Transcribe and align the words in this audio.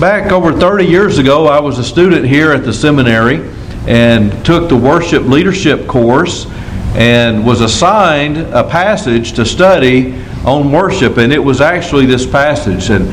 Back 0.00 0.32
over 0.32 0.50
30 0.50 0.86
years 0.86 1.18
ago, 1.18 1.46
I 1.46 1.60
was 1.60 1.78
a 1.78 1.84
student 1.84 2.24
here 2.24 2.52
at 2.52 2.64
the 2.64 2.72
seminary 2.72 3.46
and 3.86 4.32
took 4.46 4.70
the 4.70 4.76
worship 4.76 5.24
leadership 5.24 5.86
course 5.86 6.46
and 6.94 7.44
was 7.44 7.60
assigned 7.60 8.38
a 8.38 8.64
passage 8.64 9.34
to 9.34 9.44
study 9.44 10.14
on 10.46 10.72
worship, 10.72 11.18
and 11.18 11.34
it 11.34 11.38
was 11.38 11.60
actually 11.60 12.06
this 12.06 12.24
passage. 12.24 12.88
And 12.88 13.10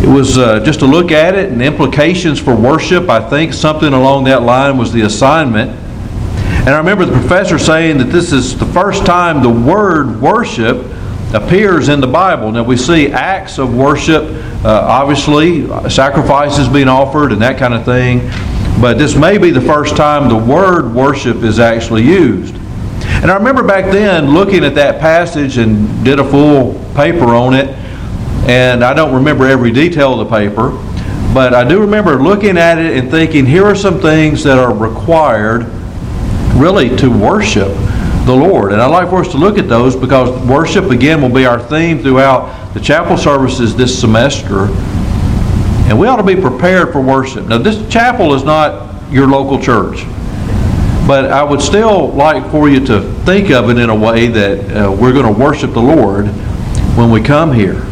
it 0.00 0.08
was 0.08 0.38
uh, 0.38 0.60
just 0.60 0.78
to 0.80 0.86
look 0.86 1.10
at 1.10 1.34
it 1.34 1.50
and 1.50 1.60
implications 1.60 2.38
for 2.38 2.54
worship. 2.54 3.08
I 3.08 3.28
think 3.28 3.52
something 3.52 3.92
along 3.92 4.22
that 4.26 4.44
line 4.44 4.78
was 4.78 4.92
the 4.92 5.00
assignment. 5.00 5.72
And 6.60 6.68
I 6.68 6.78
remember 6.78 7.06
the 7.06 7.18
professor 7.18 7.58
saying 7.58 7.98
that 7.98 8.12
this 8.12 8.32
is 8.32 8.56
the 8.56 8.66
first 8.66 9.04
time 9.04 9.42
the 9.42 9.50
word 9.50 10.20
worship 10.20 10.76
appears 11.34 11.88
in 11.88 12.00
the 12.00 12.06
Bible. 12.06 12.52
Now 12.52 12.62
we 12.62 12.76
see 12.76 13.08
acts 13.08 13.58
of 13.58 13.74
worship, 13.74 14.37
uh, 14.64 14.80
obviously, 14.88 15.66
sacrifices 15.88 16.68
being 16.68 16.88
offered 16.88 17.32
and 17.32 17.40
that 17.42 17.58
kind 17.58 17.74
of 17.74 17.84
thing. 17.84 18.28
But 18.80 18.98
this 18.98 19.16
may 19.16 19.38
be 19.38 19.50
the 19.50 19.60
first 19.60 19.96
time 19.96 20.28
the 20.28 20.36
word 20.36 20.92
worship 20.94 21.38
is 21.38 21.58
actually 21.58 22.02
used. 22.02 22.54
And 23.02 23.30
I 23.30 23.36
remember 23.36 23.62
back 23.62 23.90
then 23.92 24.32
looking 24.32 24.64
at 24.64 24.74
that 24.76 25.00
passage 25.00 25.58
and 25.58 26.04
did 26.04 26.18
a 26.20 26.24
full 26.24 26.74
paper 26.94 27.26
on 27.34 27.54
it. 27.54 27.68
And 28.48 28.84
I 28.84 28.94
don't 28.94 29.14
remember 29.14 29.46
every 29.46 29.72
detail 29.72 30.20
of 30.20 30.28
the 30.28 30.36
paper, 30.36 30.70
but 31.34 31.54
I 31.54 31.68
do 31.68 31.80
remember 31.80 32.22
looking 32.22 32.56
at 32.56 32.78
it 32.78 32.96
and 32.96 33.10
thinking, 33.10 33.46
here 33.46 33.64
are 33.64 33.74
some 33.74 34.00
things 34.00 34.42
that 34.44 34.58
are 34.58 34.72
required 34.72 35.66
really 36.54 36.96
to 36.96 37.10
worship 37.10 37.76
the 38.28 38.36
Lord. 38.36 38.72
And 38.72 38.80
I'd 38.80 38.90
like 38.90 39.08
for 39.08 39.22
us 39.22 39.28
to 39.32 39.38
look 39.38 39.58
at 39.58 39.68
those 39.68 39.96
because 39.96 40.30
worship, 40.46 40.90
again, 40.90 41.20
will 41.22 41.30
be 41.30 41.46
our 41.46 41.58
theme 41.58 41.98
throughout 41.98 42.74
the 42.74 42.80
chapel 42.80 43.16
services 43.16 43.74
this 43.74 43.98
semester. 43.98 44.66
And 45.88 45.98
we 45.98 46.06
ought 46.06 46.16
to 46.16 46.22
be 46.22 46.36
prepared 46.36 46.92
for 46.92 47.00
worship. 47.00 47.46
Now, 47.46 47.56
this 47.56 47.90
chapel 47.90 48.34
is 48.34 48.44
not 48.44 49.10
your 49.10 49.26
local 49.26 49.58
church. 49.60 50.04
But 51.06 51.32
I 51.32 51.42
would 51.42 51.62
still 51.62 52.08
like 52.12 52.50
for 52.50 52.68
you 52.68 52.84
to 52.86 53.00
think 53.24 53.50
of 53.50 53.70
it 53.70 53.78
in 53.78 53.88
a 53.88 53.96
way 53.96 54.28
that 54.28 54.76
uh, 54.76 54.92
we're 54.92 55.14
going 55.14 55.34
to 55.34 55.40
worship 55.40 55.72
the 55.72 55.80
Lord 55.80 56.26
when 56.96 57.10
we 57.10 57.22
come 57.22 57.50
here. 57.50 57.82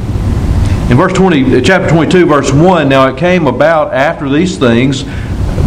In 0.91 0.98
verse 0.98 1.14
20, 1.14 1.62
chapter 1.62 1.89
22, 1.89 2.27
verse 2.27 2.52
1, 2.52 2.91
now 2.91 3.08
it 3.08 3.16
came 3.16 3.46
about 3.46 3.94
after 3.94 4.28
these 4.28 4.58
things 4.58 5.05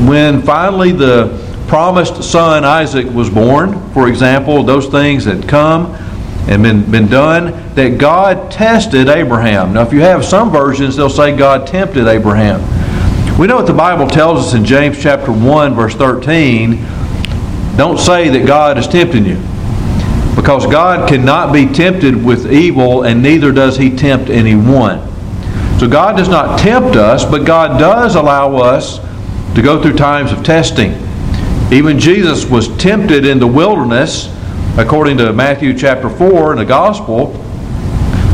when 0.08 0.44
finally 0.44 0.92
the 0.92 1.49
promised 1.70 2.24
son 2.24 2.66
Isaac 2.66 3.06
was 3.14 3.30
born, 3.30 3.80
for 3.94 4.10
example, 4.10 4.64
those 4.64 4.88
things 4.88 5.24
had 5.24 5.48
come 5.48 5.94
and 6.50 6.64
been, 6.64 6.90
been 6.90 7.08
done, 7.08 7.52
that 7.76 8.00
God 8.00 8.52
tested 8.52 9.08
Abraham. 9.08 9.74
Now, 9.74 9.84
if 9.84 9.94
you 9.94 10.02
have 10.02 10.26
some 10.26 10.52
versions, 10.52 10.96
they'll 10.96 11.12
say 11.12 11.38
God 11.38 11.68
tempted 11.68 12.08
Abraham. 12.08 12.60
We 13.40 13.46
know 13.46 13.56
what 13.56 13.68
the 13.68 13.74
Bible 13.74 14.08
tells 14.08 14.48
us 14.48 14.54
in 14.56 14.66
James 14.66 15.00
chapter 15.00 15.32
1, 15.32 15.76
verse 15.76 15.94
13. 15.94 16.72
Don't 17.78 18.00
say 18.00 18.30
that 18.30 18.48
God 18.48 18.80
is 18.80 18.88
tempting 18.88 19.24
you. 19.24 19.38
Because 20.36 20.66
God 20.66 21.08
cannot 21.08 21.54
be 21.54 21.68
tempted 21.68 22.26
with 22.26 22.52
evil, 22.52 23.04
and 23.04 23.22
neither 23.22 23.52
does 23.52 23.78
he 23.78 23.96
tempt 23.96 24.32
anyone. 24.32 25.00
So 25.80 25.88
God 25.88 26.18
does 26.18 26.30
not 26.30 26.58
tempt 26.58 26.96
us, 26.96 27.24
but 27.26 27.46
God 27.46 27.80
does 27.80 28.16
allow 28.16 28.56
us 28.56 28.98
to 29.54 29.62
go 29.62 29.80
through 29.80 29.98
times 29.98 30.32
of 30.32 30.44
testing. 30.44 31.09
Even 31.72 32.00
Jesus 32.00 32.46
was 32.46 32.68
tempted 32.78 33.26
in 33.26 33.38
the 33.38 33.46
wilderness, 33.46 34.34
according 34.76 35.18
to 35.20 35.32
Matthew 35.32 35.78
chapter 35.78 36.10
4 36.10 36.54
in 36.54 36.58
the 36.58 36.66
Gospel. 36.66 37.28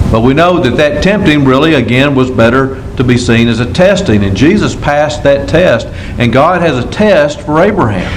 But 0.09 0.21
we 0.21 0.33
know 0.33 0.61
that 0.61 0.77
that 0.77 1.03
tempting 1.03 1.43
really, 1.43 1.73
again, 1.73 2.15
was 2.15 2.31
better 2.31 2.81
to 2.95 3.03
be 3.03 3.17
seen 3.17 3.49
as 3.49 3.59
a 3.59 3.71
testing. 3.73 4.23
And 4.23 4.37
Jesus 4.37 4.73
passed 4.73 5.23
that 5.23 5.49
test. 5.49 5.87
And 6.17 6.31
God 6.31 6.61
has 6.61 6.83
a 6.83 6.89
test 6.89 7.41
for 7.41 7.61
Abraham. 7.61 8.09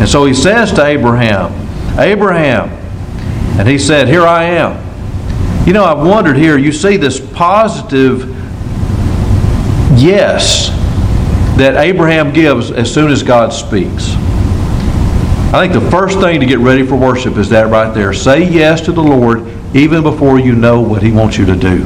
And 0.00 0.08
so 0.08 0.24
he 0.24 0.34
says 0.34 0.72
to 0.72 0.84
Abraham, 0.84 1.52
Abraham, 2.00 2.70
and 3.60 3.68
he 3.68 3.78
said, 3.78 4.08
Here 4.08 4.22
I 4.22 4.44
am. 4.44 4.88
You 5.68 5.72
know, 5.72 5.84
I've 5.84 6.04
wondered 6.04 6.36
here, 6.36 6.58
you 6.58 6.72
see 6.72 6.96
this 6.96 7.20
positive 7.20 8.28
yes 9.96 10.77
that 11.58 11.74
Abraham 11.76 12.32
gives 12.32 12.70
as 12.70 12.92
soon 12.92 13.10
as 13.10 13.24
God 13.24 13.52
speaks. 13.52 14.14
I 15.52 15.66
think 15.66 15.72
the 15.72 15.90
first 15.90 16.20
thing 16.20 16.38
to 16.38 16.46
get 16.46 16.60
ready 16.60 16.86
for 16.86 16.94
worship 16.94 17.36
is 17.36 17.48
that 17.48 17.68
right 17.68 17.92
there. 17.92 18.12
Say 18.12 18.48
yes 18.48 18.80
to 18.82 18.92
the 18.92 19.02
Lord 19.02 19.44
even 19.74 20.04
before 20.04 20.38
you 20.38 20.54
know 20.54 20.80
what 20.80 21.02
He 21.02 21.10
wants 21.10 21.36
you 21.36 21.46
to 21.46 21.56
do. 21.56 21.84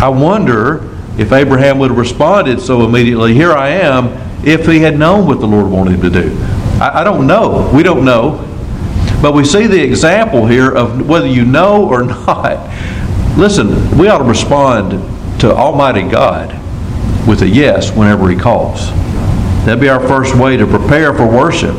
I 0.00 0.08
wonder 0.08 0.94
if 1.18 1.32
Abraham 1.32 1.80
would 1.80 1.90
have 1.90 1.98
responded 1.98 2.60
so 2.60 2.84
immediately, 2.84 3.34
Here 3.34 3.52
I 3.52 3.70
am, 3.70 4.08
if 4.46 4.66
he 4.66 4.78
had 4.78 4.96
known 4.96 5.26
what 5.26 5.40
the 5.40 5.46
Lord 5.46 5.70
wanted 5.70 5.94
him 5.94 6.12
to 6.12 6.22
do. 6.22 6.36
I, 6.80 7.00
I 7.00 7.04
don't 7.04 7.26
know. 7.26 7.70
We 7.74 7.82
don't 7.82 8.04
know. 8.04 8.48
But 9.22 9.32
we 9.32 9.44
see 9.44 9.66
the 9.66 9.82
example 9.82 10.46
here 10.46 10.70
of 10.70 11.08
whether 11.08 11.26
you 11.26 11.44
know 11.44 11.88
or 11.88 12.04
not. 12.04 12.68
Listen, 13.36 13.98
we 13.98 14.08
ought 14.08 14.18
to 14.18 14.24
respond 14.24 14.90
to 15.40 15.52
Almighty 15.52 16.02
God 16.02 16.60
with 17.26 17.42
a 17.42 17.48
yes 17.48 17.90
whenever 17.90 18.28
He 18.28 18.36
calls. 18.36 18.90
That'd 19.64 19.80
be 19.80 19.88
our 19.88 20.06
first 20.06 20.36
way 20.36 20.56
to 20.56 20.66
prepare 20.66 21.14
for 21.14 21.26
worship. 21.26 21.74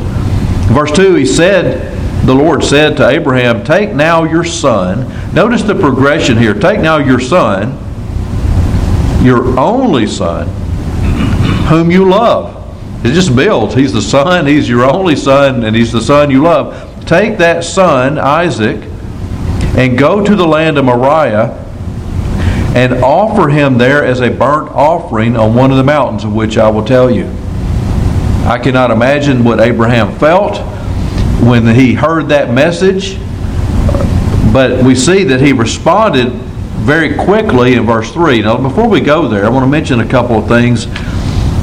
Verse 0.68 0.92
2, 0.92 1.16
He 1.16 1.26
said, 1.26 1.96
the 2.26 2.34
Lord 2.34 2.64
said 2.64 2.98
to 2.98 3.08
Abraham, 3.08 3.64
Take 3.64 3.94
now 3.94 4.24
your 4.24 4.44
son. 4.44 5.06
Notice 5.32 5.62
the 5.62 5.76
progression 5.76 6.40
here. 6.40 6.56
Take 6.56 6.80
now 6.80 6.98
your 6.98 7.20
son, 7.20 7.78
your 9.24 9.60
only 9.60 10.08
son, 10.08 10.48
whom 11.68 11.92
you 11.92 12.10
love. 12.10 12.56
It 13.06 13.14
just 13.14 13.36
builds. 13.36 13.76
He's 13.76 13.94
the 13.94 14.02
son, 14.02 14.48
he's 14.48 14.68
your 14.68 14.90
only 14.90 15.16
son, 15.16 15.66
and 15.66 15.76
he's 15.76 15.92
the 15.92 16.02
son 16.02 16.32
you 16.32 16.42
love. 16.42 17.06
Take 17.06 17.38
that 17.38 17.64
son, 17.64 18.18
Isaac, 18.18 18.82
and 19.78 19.96
go 19.96 20.26
to 20.26 20.36
the 20.36 20.48
land 20.48 20.80
of 20.80 20.86
Moriah 20.86 21.64
and 22.76 22.94
offer 23.02 23.48
him 23.48 23.78
there 23.78 24.04
as 24.04 24.20
a 24.20 24.30
burnt 24.30 24.70
offering 24.72 25.38
on 25.38 25.56
one 25.56 25.72
of 25.72 25.78
the 25.78 25.84
mountains 25.84 26.26
of 26.26 26.36
which 26.36 26.58
I 26.58 26.70
will 26.70 26.84
tell 26.84 27.10
you. 27.10 27.26
I 28.46 28.60
cannot 28.62 28.92
imagine 28.92 29.46
what 29.46 29.62
Abraham 29.62 30.14
felt 30.20 30.58
when 31.42 31.66
he 31.74 31.94
heard 31.94 32.28
that 32.30 32.54
message, 32.54 33.18
but 34.52 34.84
we 34.84 34.94
see 34.94 35.24
that 35.24 35.40
he 35.40 35.54
responded 35.54 36.34
very 36.84 37.16
quickly 37.16 37.76
in 37.76 37.86
verse 37.86 38.12
3. 38.12 38.42
Now, 38.42 38.58
before 38.58 38.90
we 38.90 39.00
go 39.00 39.30
there, 39.30 39.46
I 39.46 39.50
want 39.50 39.64
to 39.64 39.72
mention 39.72 40.02
a 40.02 40.08
couple 40.08 40.38
of 40.38 40.48
things 40.48 40.86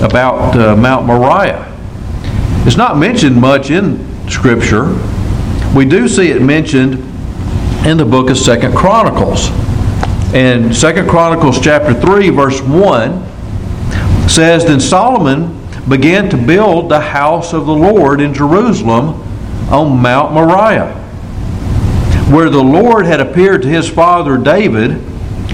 about 0.02 0.56
uh, 0.56 0.74
Mount 0.74 1.06
Moriah. 1.06 1.68
It's 2.66 2.78
not 2.78 2.96
mentioned 2.96 3.36
much 3.36 3.70
in 3.70 4.30
Scripture. 4.30 4.98
We 5.76 5.84
do 5.84 6.08
see 6.08 6.30
it 6.30 6.40
mentioned 6.40 6.94
in 7.86 7.98
the 7.98 8.04
book 8.06 8.30
of 8.30 8.38
Second 8.38 8.74
Chronicles. 8.74 9.50
And 10.34 10.75
Second 10.75 11.10
Chronicles 11.10 11.60
chapter 11.60 11.93
3, 11.93 12.31
verse 12.31 12.60
1 12.62 14.28
says, 14.31 14.65
Then 14.65 14.81
Solomon 14.81 15.59
began 15.88 16.31
to 16.31 16.38
build 16.38 16.88
the 16.88 17.00
house 17.00 17.53
of 17.53 17.66
the 17.66 17.75
Lord 17.75 18.20
in 18.20 18.32
Jerusalem 18.32 19.20
on 19.70 20.00
Mount 20.00 20.32
Moriah, 20.32 20.94
where 22.31 22.48
the 22.48 22.62
Lord 22.62 23.04
had 23.04 23.20
appeared 23.20 23.60
to 23.62 23.69
his 23.69 23.91
father 23.91 24.38
David 24.38 24.93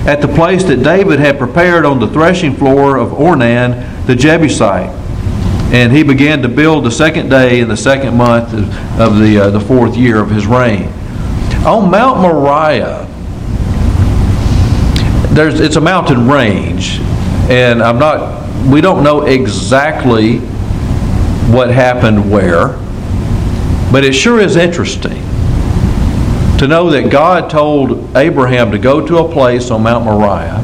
at 0.07 0.21
the 0.21 0.29
place 0.29 0.63
that 0.65 0.85
David 0.85 1.19
had 1.19 1.39
prepared 1.39 1.85
on 1.85 1.99
the 1.99 2.07
threshing 2.09 2.55
floor 2.55 2.99
of 2.99 3.11
Ornan 3.11 4.07
the 4.07 4.15
Jebusite. 4.15 4.91
And 5.73 5.93
he 5.93 6.05
began 6.05 6.41
to 6.43 6.49
build 6.49 6.85
the 6.85 6.91
second 6.93 7.31
day 7.31 7.61
in 7.61 7.69
the 7.69 7.77
second 7.77 8.17
month 8.17 8.55
of 8.99 9.19
the, 9.19 9.39
uh, 9.39 9.51
the 9.51 9.61
fourth 9.61 9.97
year 9.97 10.19
of 10.19 10.31
his 10.31 10.47
reign. 10.47 10.89
On 11.67 11.91
Mount 11.91 12.21
Moriah, 12.21 13.08
there's 15.39 15.61
it's 15.61 15.77
a 15.77 15.81
mountain 15.81 16.29
range, 16.29 16.99
and 17.49 17.81
I'm 17.81 17.97
not. 17.97 18.45
We 18.67 18.81
don't 18.81 19.05
know 19.05 19.25
exactly 19.25 20.39
what 21.49 21.71
happened 21.71 22.29
where, 22.29 22.71
but 23.93 24.03
it 24.03 24.15
sure 24.15 24.41
is 24.41 24.57
interesting 24.57 25.23
to 26.59 26.67
know 26.67 26.91
that 26.91 27.13
God 27.13 27.49
told 27.51 28.17
Abraham 28.17 28.73
to 28.73 28.79
go 28.79 29.07
to 29.07 29.19
a 29.19 29.33
place 29.33 29.71
on 29.71 29.85
Mount 29.85 30.07
Moriah. 30.07 30.61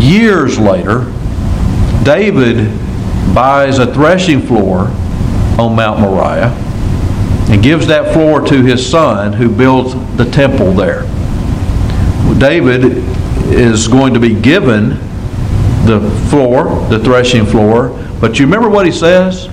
Years 0.00 0.58
later, 0.58 1.04
David 2.02 2.66
buys 3.32 3.78
a 3.78 3.94
threshing 3.94 4.42
floor 4.42 4.88
on 5.56 5.76
Mount 5.76 6.00
Moriah 6.00 6.50
and 7.48 7.62
gives 7.62 7.86
that 7.86 8.12
floor 8.12 8.40
to 8.40 8.62
his 8.64 8.84
son 8.84 9.32
who 9.32 9.48
builds 9.48 9.94
the 10.16 10.28
temple 10.28 10.72
there. 10.72 11.02
David 12.40 13.19
is 13.50 13.88
going 13.88 14.14
to 14.14 14.20
be 14.20 14.34
given 14.34 14.90
the 15.86 16.00
floor, 16.28 16.88
the 16.88 16.98
threshing 16.98 17.46
floor. 17.46 17.88
But 18.20 18.38
you 18.38 18.44
remember 18.44 18.68
what 18.68 18.86
he 18.86 18.92
says? 18.92 19.48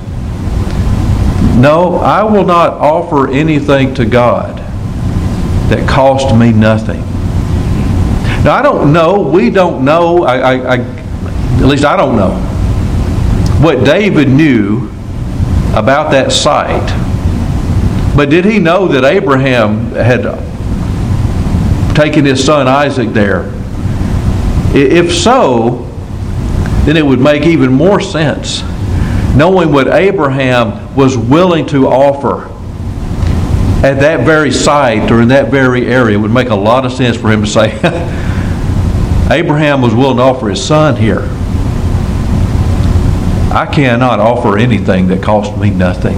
No, 1.58 1.96
I 1.96 2.24
will 2.24 2.46
not 2.46 2.74
offer 2.74 3.30
anything 3.32 3.96
to 3.96 4.06
God 4.06 4.58
that 5.70 5.88
cost 5.90 6.36
me 6.36 6.52
nothing. 6.52 7.02
Now, 8.44 8.56
I 8.56 8.62
don't 8.62 8.94
know, 8.94 9.20
we 9.22 9.50
don't 9.50 9.84
know, 9.84 10.24
I, 10.24 10.38
I, 10.38 10.76
I, 10.76 10.78
at 10.78 11.66
least 11.66 11.84
I 11.84 11.98
don't 11.98 12.16
know, 12.16 12.36
what 13.60 13.84
David 13.84 14.30
knew 14.30 14.90
about 15.74 16.12
that 16.12 16.32
site. 16.32 16.88
But 18.16 18.30
did 18.30 18.46
he 18.46 18.60
know 18.60 18.88
that 18.88 19.04
Abraham 19.04 19.92
had 19.92 20.24
taken 21.96 22.26
his 22.26 22.44
son 22.44 22.68
Isaac 22.68 23.10
there? 23.10 23.57
If 24.74 25.14
so, 25.14 25.84
then 26.86 26.98
it 26.98 27.06
would 27.06 27.20
make 27.20 27.46
even 27.46 27.72
more 27.72 28.00
sense 28.00 28.64
knowing 29.38 29.72
what 29.72 29.88
Abraham 29.88 30.96
was 30.96 31.16
willing 31.16 31.68
to 31.68 31.88
offer 31.88 32.48
at 33.86 34.00
that 34.00 34.26
very 34.26 34.52
site 34.52 35.12
or 35.12 35.22
in 35.22 35.28
that 35.28 35.52
very 35.52 35.86
area, 35.86 36.20
would 36.20 36.32
make 36.32 36.50
a 36.50 36.56
lot 36.56 36.84
of 36.86 36.92
sense 36.92 37.16
for 37.16 37.32
him 37.32 37.42
to 37.44 37.48
say, 37.48 37.76
Abraham 39.32 39.82
was 39.84 39.94
willing 39.94 40.18
to 40.18 40.24
offer 40.24 40.50
his 40.50 40.64
son 40.64 40.96
here. 40.96 41.22
I 43.54 43.70
cannot 43.72 44.20
offer 44.20 44.58
anything 44.58 45.08
that 45.08 45.22
cost 45.22 45.56
me 45.58 45.70
nothing. 45.70 46.18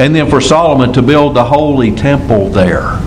And 0.00 0.14
then 0.14 0.30
for 0.30 0.40
Solomon 0.40 0.94
to 0.94 1.02
build 1.02 1.36
the 1.36 1.44
holy 1.44 1.94
temple 1.94 2.48
there. 2.48 2.98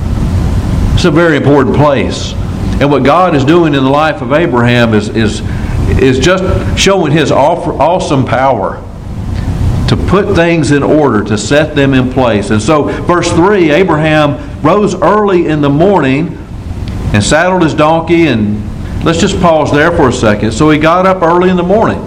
It's 0.94 1.06
a 1.06 1.12
very 1.12 1.38
important 1.38 1.76
place. 1.76 2.34
And 2.82 2.92
what 2.92 3.04
God 3.04 3.36
is 3.36 3.46
doing 3.46 3.74
in 3.74 3.84
the 3.84 3.90
life 3.90 4.22
of 4.22 4.34
Abraham 4.34 4.94
is, 4.94 5.10
is 5.10 5.42
is 5.90 6.20
just 6.20 6.44
showing 6.80 7.12
his 7.12 7.32
awesome 7.32 8.26
power 8.26 8.82
to 9.88 9.96
put 9.96 10.36
things 10.36 10.72
in 10.72 10.84
order, 10.84 11.24
to 11.24 11.38
set 11.38 11.76
them 11.76 11.94
in 11.94 12.12
place. 12.12 12.50
And 12.50 12.62
so, 12.62 12.84
verse 13.04 13.32
3 13.32 13.72
Abraham 13.72 14.62
rose 14.62 14.96
early 14.96 15.48
in 15.48 15.62
the 15.62 15.70
morning 15.70 16.38
and 17.14 17.24
saddled 17.24 17.62
his 17.62 17.74
donkey. 17.74 18.28
And 18.28 18.64
let's 19.06 19.20
just 19.20 19.40
pause 19.40 19.72
there 19.72 19.92
for 19.92 20.10
a 20.10 20.14
second. 20.14 20.52
So, 20.52 20.70
he 20.70 20.80
got 20.80 21.06
up 21.06 21.22
early 21.22 21.50
in 21.50 21.56
the 21.56 21.64
morning. 21.64 22.02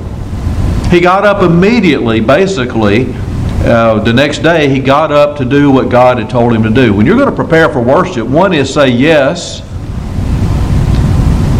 He 0.90 1.00
got 1.00 1.24
up 1.24 1.42
immediately, 1.42 2.20
basically. 2.20 3.14
Uh, 3.60 4.00
the 4.00 4.12
next 4.12 4.38
day, 4.38 4.68
he 4.68 4.80
got 4.80 5.12
up 5.12 5.36
to 5.38 5.44
do 5.44 5.70
what 5.70 5.88
God 5.88 6.18
had 6.18 6.30
told 6.30 6.52
him 6.52 6.62
to 6.62 6.70
do. 6.70 6.92
When 6.92 7.06
you're 7.06 7.16
going 7.16 7.30
to 7.30 7.36
prepare 7.36 7.68
for 7.68 7.80
worship, 7.80 8.26
one 8.26 8.52
is 8.52 8.72
say 8.72 8.88
yes 8.88 9.60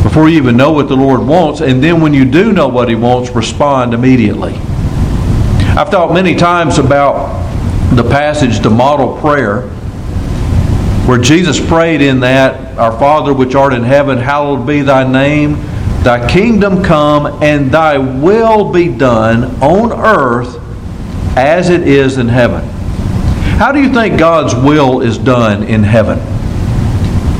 before 0.09 0.27
you 0.31 0.39
even 0.39 0.57
know 0.57 0.73
what 0.73 0.89
the 0.89 0.97
Lord 0.97 1.21
wants. 1.21 1.61
And 1.61 1.85
then 1.85 2.01
when 2.01 2.15
you 2.15 2.25
do 2.25 2.51
know 2.51 2.67
what 2.67 2.89
He 2.89 2.95
wants, 2.95 3.29
respond 3.29 3.93
immediately. 3.93 4.55
I've 5.77 5.91
thought 5.91 6.15
many 6.15 6.35
times 6.35 6.79
about 6.79 7.45
the 7.95 8.03
passage, 8.03 8.61
the 8.61 8.71
model 8.71 9.19
prayer, 9.19 9.69
where 11.07 11.19
Jesus 11.19 11.61
prayed 11.61 12.01
in 12.01 12.21
that, 12.21 12.79
Our 12.79 12.99
Father 12.99 13.35
which 13.35 13.55
art 13.55 13.75
in 13.75 13.83
heaven, 13.83 14.17
hallowed 14.17 14.67
be 14.67 14.81
thy 14.81 15.07
name. 15.07 15.57
Thy 16.03 16.27
kingdom 16.27 16.83
come 16.83 17.43
and 17.43 17.71
thy 17.71 17.99
will 17.99 18.73
be 18.73 18.89
done 18.89 19.61
on 19.61 19.93
earth 19.93 20.59
as 21.37 21.69
it 21.69 21.87
is 21.87 22.17
in 22.17 22.29
heaven. 22.29 22.67
How 23.59 23.73
do 23.73 23.83
you 23.83 23.93
think 23.93 24.19
God's 24.19 24.55
will 24.55 25.03
is 25.03 25.19
done 25.19 25.65
in 25.65 25.83
heaven? 25.83 26.38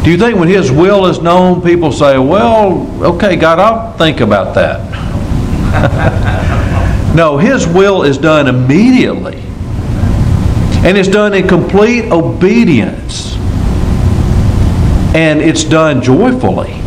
Do 0.03 0.13
you 0.13 0.17
think 0.17 0.39
when 0.39 0.49
His 0.49 0.71
will 0.71 1.07
is 1.07 1.21
known, 1.21 1.61
people 1.61 1.93
say, 1.93 2.19
well, 2.19 2.87
okay, 3.03 3.37
God, 3.37 3.59
I'll 3.59 3.97
think 3.99 4.21
about 4.21 4.55
that? 4.55 4.79
no, 7.15 7.37
His 7.37 7.67
will 7.67 8.05
is 8.05 8.17
done 8.17 8.47
immediately. 8.47 9.43
And 10.87 10.97
it's 10.97 11.09
done 11.09 11.35
in 11.35 11.49
complete 11.49 12.13
obedience. 12.13 13.35
And 15.15 15.41
it's 15.41 15.65
done 15.65 16.01
joyfully. 16.01 16.81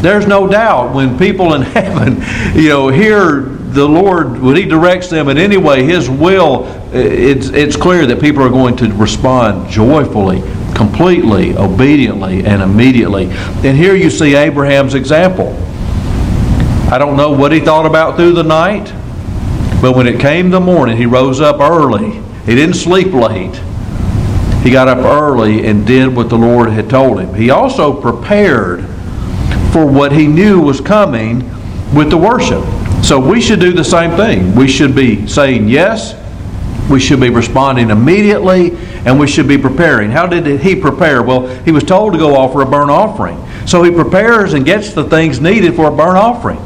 There's 0.00 0.26
no 0.26 0.46
doubt 0.46 0.94
when 0.94 1.18
people 1.18 1.54
in 1.54 1.62
heaven, 1.62 2.22
you 2.54 2.68
know, 2.68 2.88
hear 2.88 3.40
the 3.40 3.86
Lord, 3.86 4.40
when 4.40 4.54
He 4.54 4.64
directs 4.64 5.10
them 5.10 5.28
in 5.28 5.36
any 5.36 5.56
way, 5.56 5.84
His 5.84 6.08
will, 6.08 6.66
it's, 6.92 7.48
it's 7.48 7.76
clear 7.76 8.06
that 8.06 8.20
people 8.20 8.42
are 8.42 8.50
going 8.50 8.76
to 8.76 8.92
respond 8.92 9.68
joyfully 9.68 10.42
completely, 10.74 11.56
obediently, 11.56 12.44
and 12.44 12.62
immediately. 12.62 13.24
And 13.26 13.76
here 13.76 13.94
you 13.94 14.10
see 14.10 14.34
Abraham's 14.34 14.94
example. 14.94 15.56
I 16.90 16.98
don't 16.98 17.16
know 17.16 17.30
what 17.30 17.52
he 17.52 17.60
thought 17.60 17.86
about 17.86 18.16
through 18.16 18.32
the 18.32 18.42
night, 18.42 18.86
but 19.80 19.96
when 19.96 20.06
it 20.06 20.20
came 20.20 20.50
the 20.50 20.60
morning, 20.60 20.96
he 20.96 21.06
rose 21.06 21.40
up 21.40 21.60
early. 21.60 22.12
He 22.44 22.54
didn't 22.54 22.74
sleep 22.74 23.12
late. 23.12 23.54
He 24.62 24.70
got 24.70 24.88
up 24.88 24.98
early 24.98 25.66
and 25.66 25.86
did 25.86 26.14
what 26.14 26.28
the 26.28 26.38
Lord 26.38 26.70
had 26.70 26.88
told 26.88 27.20
him. 27.20 27.34
He 27.34 27.50
also 27.50 27.98
prepared 27.98 28.84
for 29.72 29.86
what 29.86 30.12
he 30.12 30.26
knew 30.26 30.60
was 30.60 30.80
coming 30.80 31.40
with 31.94 32.10
the 32.10 32.18
worship. 32.18 32.64
So 33.02 33.18
we 33.18 33.40
should 33.40 33.58
do 33.58 33.72
the 33.72 33.84
same 33.84 34.12
thing. 34.12 34.54
We 34.54 34.68
should 34.68 34.94
be 34.94 35.26
saying 35.26 35.68
yes 35.68 36.14
we 36.90 37.00
should 37.00 37.20
be 37.20 37.30
responding 37.30 37.90
immediately 37.90 38.76
and 39.06 39.18
we 39.18 39.26
should 39.26 39.48
be 39.48 39.58
preparing. 39.58 40.10
How 40.10 40.26
did 40.26 40.60
he 40.60 40.76
prepare? 40.76 41.22
Well, 41.22 41.46
he 41.64 41.72
was 41.72 41.84
told 41.84 42.12
to 42.12 42.18
go 42.18 42.36
offer 42.36 42.62
a 42.62 42.66
burnt 42.66 42.90
offering. 42.90 43.42
So 43.66 43.82
he 43.82 43.90
prepares 43.90 44.54
and 44.54 44.64
gets 44.64 44.92
the 44.92 45.04
things 45.04 45.40
needed 45.40 45.74
for 45.74 45.86
a 45.86 45.96
burnt 45.96 46.18
offering. 46.18 46.58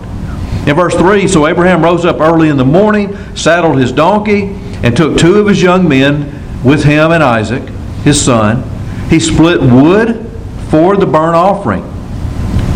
In 0.66 0.74
verse 0.74 0.94
3, 0.94 1.28
so 1.28 1.46
Abraham 1.46 1.82
rose 1.82 2.04
up 2.04 2.20
early 2.20 2.48
in 2.48 2.56
the 2.56 2.64
morning, 2.64 3.16
saddled 3.36 3.78
his 3.78 3.92
donkey, 3.92 4.54
and 4.82 4.96
took 4.96 5.16
two 5.16 5.36
of 5.38 5.46
his 5.46 5.62
young 5.62 5.88
men 5.88 6.32
with 6.64 6.82
him 6.82 7.12
and 7.12 7.22
Isaac, 7.22 7.62
his 8.02 8.22
son. 8.22 8.64
He 9.08 9.20
split 9.20 9.60
wood 9.60 10.28
for 10.68 10.96
the 10.96 11.06
burnt 11.06 11.36
offering 11.36 11.84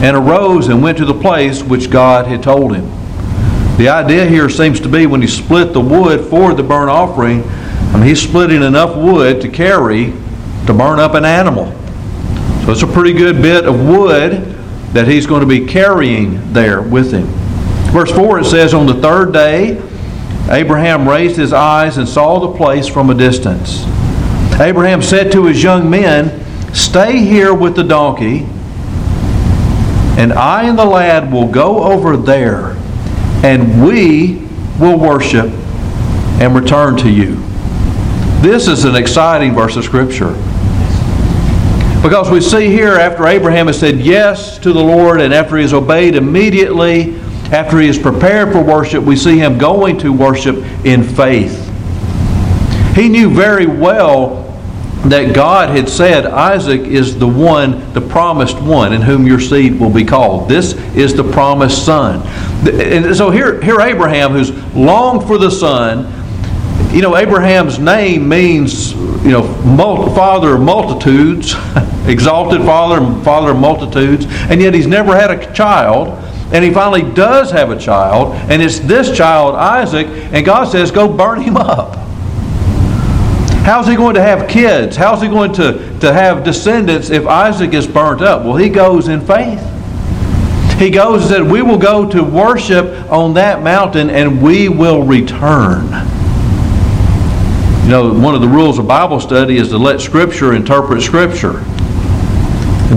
and 0.03 0.17
arose 0.17 0.69
and 0.69 0.83
went 0.83 0.99
to 0.99 1.05
the 1.05 1.15
place 1.15 1.63
which 1.63 1.91
God 1.91 2.27
had 2.27 2.43
told 2.43 2.75
him. 2.75 3.00
The 3.77 3.89
idea 3.89 4.27
here 4.27 4.49
seems 4.49 4.81
to 4.81 4.89
be 4.89 5.07
when 5.07 5.23
he 5.23 5.27
split 5.27 5.73
the 5.73 5.81
wood 5.81 6.29
for 6.29 6.55
the 6.55 6.63
burnt 6.63 6.91
offering, 6.91 7.43
I 7.45 7.95
mean, 7.95 8.07
he's 8.07 8.23
splitting 8.23 8.63
enough 8.63 8.97
wood 8.97 9.41
to 9.41 9.49
carry 9.49 10.13
to 10.67 10.75
burn 10.75 11.01
up 11.01 11.15
an 11.15 11.25
animal. 11.25 11.73
So 12.65 12.73
it's 12.73 12.83
a 12.83 12.87
pretty 12.87 13.13
good 13.13 13.41
bit 13.43 13.65
of 13.65 13.81
wood 13.81 14.57
that 14.93 15.09
he's 15.09 15.27
going 15.27 15.41
to 15.41 15.47
be 15.47 15.67
carrying 15.67 16.53
there 16.53 16.83
with 16.83 17.13
him. 17.13 17.27
Verse 17.93 18.13
4 18.13 18.41
it 18.41 18.45
says, 18.45 18.75
On 18.75 18.87
the 18.87 18.95
third 18.95 19.33
day, 19.33 19.83
Abraham 20.51 21.09
raised 21.09 21.37
his 21.37 21.53
eyes 21.53 21.97
and 21.97 22.09
saw 22.09 22.39
the 22.39 22.57
place 22.57 22.87
from 22.87 23.11
a 23.11 23.15
distance. 23.15 23.85
Abraham 24.61 25.01
said 25.01 25.33
to 25.33 25.47
his 25.47 25.63
young 25.63 25.89
men, 25.89 26.45
Stay 26.75 27.19
here 27.19 27.55
with 27.55 27.75
the 27.75 27.83
donkey, 27.83 28.47
and 30.21 30.33
I 30.33 30.69
and 30.69 30.79
the 30.79 30.85
lad 30.85 31.33
will 31.33 31.49
go 31.49 31.83
over 31.83 32.17
there 32.17 32.70
and 33.43 33.85
we 33.85 34.47
will 34.79 34.99
worship 34.99 35.51
and 36.41 36.55
return 36.55 36.97
to 36.99 37.11
you. 37.11 37.37
This 38.41 38.69
is 38.69 38.85
an 38.85 38.97
exciting 38.97 39.55
verse 39.55 39.77
of 39.77 39.85
Scripture. 39.85 40.33
Because 42.03 42.31
we 42.31 42.41
see 42.41 42.69
here, 42.69 42.95
after 42.95 43.27
Abraham 43.27 43.67
has 43.67 43.79
said 43.79 43.99
yes 43.99 44.59
to 44.61 44.73
the 44.73 44.83
Lord 44.83 45.21
and 45.21 45.35
after 45.35 45.57
he 45.57 45.63
has 45.63 45.75
obeyed 45.75 46.15
immediately, 46.15 47.17
after 47.53 47.79
he 47.79 47.89
is 47.89 47.99
prepared 47.99 48.53
for 48.53 48.63
worship, 48.63 49.05
we 49.05 49.17
see 49.17 49.39
him 49.39 49.59
going 49.59 49.99
to 49.99 50.11
worship 50.11 50.57
in 50.87 51.03
faith. 51.03 51.67
He 52.95 53.09
knew 53.09 53.29
very 53.29 53.67
well 53.67 54.50
that 55.05 55.35
God 55.35 55.71
had 55.71 55.89
said 55.89 56.27
Isaac 56.27 56.83
is 56.83 57.19
the 57.19 57.27
one, 57.27 57.93
the 57.95 58.01
promised 58.03 58.61
one, 58.61 58.93
in 58.93 59.01
whom 59.01 59.27
your 59.27 59.41
seed 59.41 59.81
will 59.81 59.91
be 59.91 60.05
called. 60.05 60.49
This 60.49 60.75
is 60.95 61.15
the 61.15 61.25
promised 61.25 61.85
son. 61.87 62.27
And 62.69 63.17
so 63.17 63.31
here, 63.31 63.63
here 63.63 63.81
Abraham, 63.81 64.33
who's 64.33 64.51
longed 64.75 65.27
for 65.27 65.39
the 65.39 65.51
son, 65.51 66.05
you 66.95 67.01
know, 67.01 67.17
Abraham's 67.17 67.79
name 67.79 68.29
means, 68.29 68.93
you 68.93 69.31
know, 69.31 69.43
father 70.15 70.57
of 70.57 70.61
multitudes, 70.61 71.55
exalted 72.07 72.61
father, 72.63 72.99
father 73.23 73.53
of 73.53 73.59
multitudes, 73.59 74.27
and 74.29 74.61
yet 74.61 74.75
he's 74.75 74.89
never 74.89 75.17
had 75.17 75.31
a 75.31 75.53
child. 75.55 76.09
And 76.53 76.65
he 76.65 76.73
finally 76.73 77.09
does 77.15 77.53
have 77.53 77.71
a 77.71 77.79
child, 77.79 78.35
and 78.51 78.61
it's 78.61 78.81
this 78.81 79.17
child, 79.17 79.55
Isaac, 79.55 80.09
and 80.09 80.45
God 80.45 80.65
says, 80.65 80.91
go 80.91 81.07
burn 81.07 81.41
him 81.41 81.57
up. 81.57 82.10
How's 83.71 83.87
he 83.87 83.95
going 83.95 84.17
to 84.17 84.21
have 84.21 84.49
kids? 84.49 84.97
How's 84.97 85.23
he 85.23 85.29
going 85.29 85.53
to, 85.53 85.97
to 86.01 86.13
have 86.13 86.43
descendants 86.43 87.09
if 87.11 87.25
Isaac 87.25 87.73
is 87.73 87.87
burnt 87.87 88.21
up? 88.21 88.45
Well, 88.45 88.57
he 88.57 88.69
goes 88.69 89.07
in 89.07 89.21
faith. 89.21 89.61
He 90.77 90.91
goes 90.91 91.23
and 91.23 91.31
said, 91.31 91.43
We 91.43 91.63
will 91.63 91.79
go 91.79 92.11
to 92.11 92.25
worship 92.25 92.87
on 93.13 93.35
that 93.35 93.63
mountain 93.63 94.11
and 94.11 94.43
we 94.43 94.69
will 94.69 95.05
return. 95.05 95.85
You 97.85 97.91
know, 97.91 98.13
one 98.13 98.35
of 98.35 98.41
the 98.41 98.49
rules 98.49 98.81
of 98.81 98.89
Bible 98.89 99.21
study 99.21 99.57
is 99.57 99.69
to 99.69 99.79
let 99.79 100.01
Scripture 100.01 100.53
interpret 100.53 101.01
Scripture. 101.01 101.63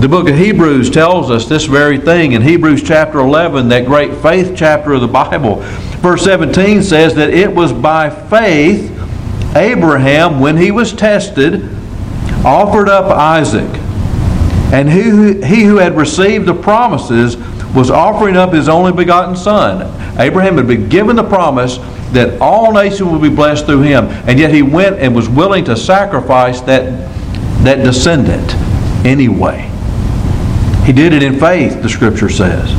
The 0.00 0.08
book 0.10 0.28
of 0.28 0.34
Hebrews 0.34 0.90
tells 0.90 1.30
us 1.30 1.46
this 1.48 1.66
very 1.66 1.98
thing. 1.98 2.32
In 2.32 2.42
Hebrews 2.42 2.82
chapter 2.82 3.20
11, 3.20 3.68
that 3.68 3.86
great 3.86 4.12
faith 4.16 4.54
chapter 4.56 4.94
of 4.94 5.02
the 5.02 5.06
Bible, 5.06 5.60
verse 6.00 6.24
17 6.24 6.82
says 6.82 7.14
that 7.14 7.30
it 7.30 7.54
was 7.54 7.72
by 7.72 8.10
faith 8.10 8.90
Abraham, 9.54 10.40
when 10.40 10.56
he 10.56 10.70
was 10.70 10.92
tested, 10.92 11.68
offered 12.44 12.88
up 12.88 13.06
Isaac. 13.06 13.68
And 14.72 14.90
he, 14.90 15.46
he 15.46 15.64
who 15.64 15.76
had 15.76 15.96
received 15.96 16.46
the 16.46 16.54
promises 16.54 17.36
was 17.74 17.90
offering 17.90 18.36
up 18.36 18.52
his 18.52 18.68
only 18.68 18.92
begotten 18.92 19.36
son. 19.36 19.82
Abraham 20.18 20.56
had 20.56 20.66
been 20.66 20.88
given 20.88 21.16
the 21.16 21.24
promise 21.24 21.78
that 22.12 22.40
all 22.40 22.72
nations 22.72 23.10
would 23.10 23.22
be 23.22 23.28
blessed 23.28 23.66
through 23.66 23.82
him, 23.82 24.06
and 24.28 24.38
yet 24.38 24.52
he 24.52 24.62
went 24.62 24.98
and 24.98 25.14
was 25.14 25.28
willing 25.28 25.64
to 25.64 25.76
sacrifice 25.76 26.60
that, 26.62 26.84
that 27.64 27.82
descendant 27.82 28.54
anyway. 29.04 29.70
He 30.84 30.92
did 30.92 31.12
it 31.12 31.22
in 31.22 31.40
faith, 31.40 31.82
the 31.82 31.88
scripture 31.88 32.28
says. 32.28 32.70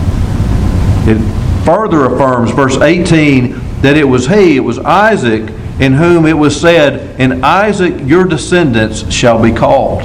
It 1.08 1.17
further 1.65 2.05
affirms, 2.05 2.51
verse 2.51 2.77
18, 2.77 3.82
that 3.82 3.98
it 3.98 4.03
was 4.03 4.27
he, 4.27 4.58
it 4.58 4.62
was 4.62 4.79
Isaac, 4.79 5.50
in 5.79 5.94
whom 5.94 6.25
it 6.25 6.38
was 6.38 6.60
said, 6.60 7.20
In 7.20 7.44
Isaac 7.44 7.94
your 8.05 8.25
descendants 8.25 9.12
shall 9.12 9.41
be 9.41 9.51
called. 9.51 10.03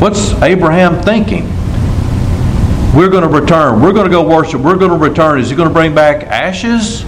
What's 0.00 0.32
Abraham 0.42 1.02
thinking? 1.02 1.44
We're 2.94 3.10
going 3.10 3.22
to 3.22 3.28
return. 3.28 3.80
We're 3.80 3.92
going 3.92 4.06
to 4.06 4.10
go 4.10 4.26
worship. 4.26 4.60
We're 4.60 4.76
going 4.76 4.90
to 4.90 4.96
return. 4.96 5.38
Is 5.38 5.50
he 5.50 5.54
going 5.54 5.68
to 5.68 5.74
bring 5.74 5.94
back 5.94 6.24
ashes? 6.24 7.02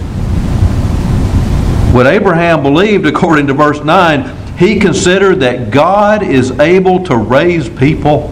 What 1.93 2.07
Abraham 2.07 2.63
believed, 2.63 3.05
according 3.07 3.49
to 3.49 3.55
verse 3.55 3.83
9, 3.83 4.57
he 4.57 4.79
considered 4.79 5.41
that 5.41 5.71
God 5.71 6.23
is 6.23 6.53
able 6.61 7.03
to 7.05 7.17
raise 7.17 7.69
people 7.69 8.31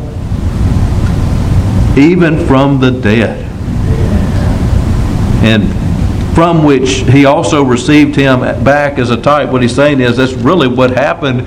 even 1.99 2.47
from 2.47 2.81
the 2.81 2.93
dead. 2.93 3.47
And 5.43 5.80
from 6.41 6.65
which 6.65 7.01
he 7.01 7.27
also 7.27 7.63
received 7.63 8.17
him 8.17 8.41
back 8.65 8.99
as 8.99 9.11
a 9.11 9.21
type. 9.21 9.51
What 9.51 9.61
he's 9.61 9.75
saying 9.75 10.01
is 10.01 10.17
that's 10.17 10.33
really 10.33 10.69
what 10.69 10.91
happened 10.91 11.45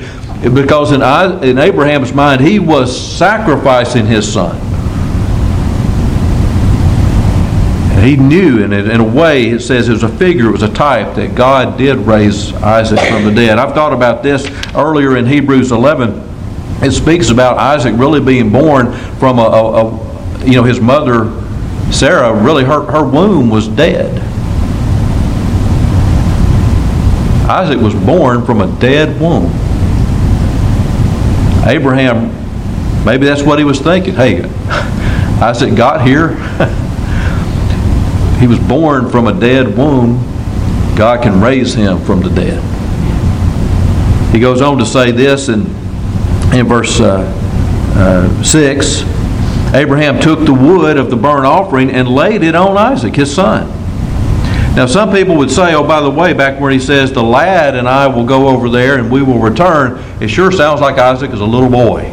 because 0.54 0.92
in, 0.92 1.02
in 1.44 1.58
Abraham's 1.58 2.14
mind, 2.14 2.42
he 2.42 2.60
was 2.60 2.96
sacrificing 2.96 4.06
his 4.06 4.32
son. 4.32 4.56
he 8.04 8.18
knew, 8.18 8.64
and 8.64 8.72
in 8.72 9.00
a 9.00 9.04
way, 9.04 9.48
it 9.50 9.62
says 9.62 9.90
it 9.90 9.94
was 9.94 10.04
a 10.04 10.10
figure, 10.10 10.50
it 10.50 10.52
was 10.52 10.62
a 10.62 10.72
type 10.72 11.16
that 11.16 11.34
God 11.34 11.76
did 11.76 11.98
raise 11.98 12.54
Isaac 12.54 13.00
from 13.00 13.26
the 13.26 13.32
dead. 13.32 13.58
I've 13.58 13.74
thought 13.74 13.94
about 13.94 14.22
this 14.22 14.48
earlier 14.76 15.18
in 15.18 15.26
Hebrews 15.26 15.72
11. 15.72 16.22
It 16.84 16.92
speaks 16.92 17.32
about 17.32 17.58
Isaac 17.58 17.96
really 17.98 18.22
being 18.22 18.52
born 18.52 18.94
from 19.18 19.40
a, 19.40 19.42
a, 19.42 19.88
a 19.88 20.46
you 20.46 20.54
know, 20.54 20.64
his 20.64 20.80
mother, 20.80 21.32
Sarah, 21.92 22.32
really 22.32 22.64
her, 22.64 22.84
her 22.92 23.04
womb 23.04 23.50
was 23.50 23.68
dead. 23.68 24.33
Isaac 27.50 27.80
was 27.80 27.94
born 27.94 28.46
from 28.46 28.62
a 28.62 28.80
dead 28.80 29.20
womb. 29.20 29.52
Abraham, 31.66 32.32
maybe 33.06 33.26
that's 33.26 33.44
what 33.44 33.60
he 33.60 33.66
was 33.66 33.80
thinking. 33.80 34.14
Hey, 34.14 34.44
Isaac 35.42 35.76
got 35.76 36.06
here. 36.06 36.30
he 38.40 38.48
was 38.48 38.60
born 38.60 39.10
from 39.10 39.28
a 39.28 39.40
dead 39.40 39.78
womb. 39.78 40.16
God 40.96 41.24
can 41.24 41.42
raise 41.42 41.74
him 41.74 42.00
from 42.04 42.22
the 42.22 42.30
dead. 42.30 42.62
He 44.34 44.40
goes 44.40 44.62
on 44.62 44.78
to 44.78 44.86
say 44.86 45.12
this 45.12 45.50
in, 45.50 45.62
in 46.54 46.68
verse 46.68 47.00
uh, 47.00 47.22
uh, 47.96 48.44
6 48.44 49.04
Abraham 49.74 50.20
took 50.20 50.46
the 50.46 50.54
wood 50.54 50.98
of 50.98 51.10
the 51.10 51.16
burnt 51.16 51.48
offering 51.48 51.90
and 51.90 52.08
laid 52.08 52.44
it 52.44 52.54
on 52.54 52.78
Isaac, 52.78 53.16
his 53.16 53.34
son. 53.34 53.83
Now, 54.76 54.88
some 54.88 55.12
people 55.12 55.38
would 55.38 55.52
say, 55.52 55.76
oh, 55.76 55.88
by 55.88 56.02
the 56.02 56.10
way, 56.10 56.34
back 56.34 56.60
where 56.60 56.72
he 56.72 56.80
says, 56.80 57.12
the 57.12 57.22
lad 57.22 57.76
and 57.76 57.88
I 57.88 58.08
will 58.08 58.26
go 58.26 58.48
over 58.48 58.70
there 58.70 58.98
and 58.98 59.12
we 59.12 59.22
will 59.22 59.38
return, 59.38 60.04
it 60.20 60.30
sure 60.30 60.52
sounds 60.52 60.82
like 60.82 60.98
Isaac 60.98 61.30
is 61.30 61.42
a 61.42 61.46
little 61.46 61.70
boy. 61.70 62.10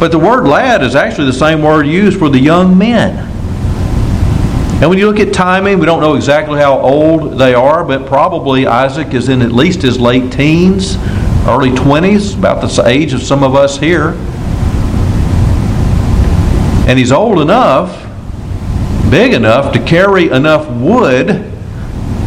But 0.00 0.10
the 0.10 0.18
word 0.18 0.46
lad 0.48 0.82
is 0.82 0.94
actually 0.94 1.26
the 1.26 1.34
same 1.34 1.62
word 1.62 1.86
used 1.86 2.18
for 2.18 2.30
the 2.30 2.38
young 2.38 2.78
men. 2.78 3.18
And 4.80 4.88
when 4.88 4.98
you 4.98 5.06
look 5.06 5.20
at 5.20 5.34
timing, 5.34 5.78
we 5.78 5.84
don't 5.84 6.00
know 6.00 6.14
exactly 6.14 6.58
how 6.58 6.78
old 6.78 7.38
they 7.38 7.52
are, 7.52 7.84
but 7.84 8.06
probably 8.06 8.66
Isaac 8.66 9.12
is 9.12 9.28
in 9.28 9.42
at 9.42 9.52
least 9.52 9.82
his 9.82 10.00
late 10.00 10.32
teens, 10.32 10.96
early 11.46 11.70
20s, 11.70 12.38
about 12.38 12.62
the 12.62 12.82
age 12.86 13.12
of 13.12 13.22
some 13.22 13.42
of 13.42 13.54
us 13.54 13.78
here. 13.78 14.12
And 16.88 16.98
he's 16.98 17.12
old 17.12 17.40
enough 17.40 18.05
big 19.10 19.32
enough 19.32 19.72
to 19.72 19.84
carry 19.84 20.30
enough 20.30 20.68
wood 20.70 21.52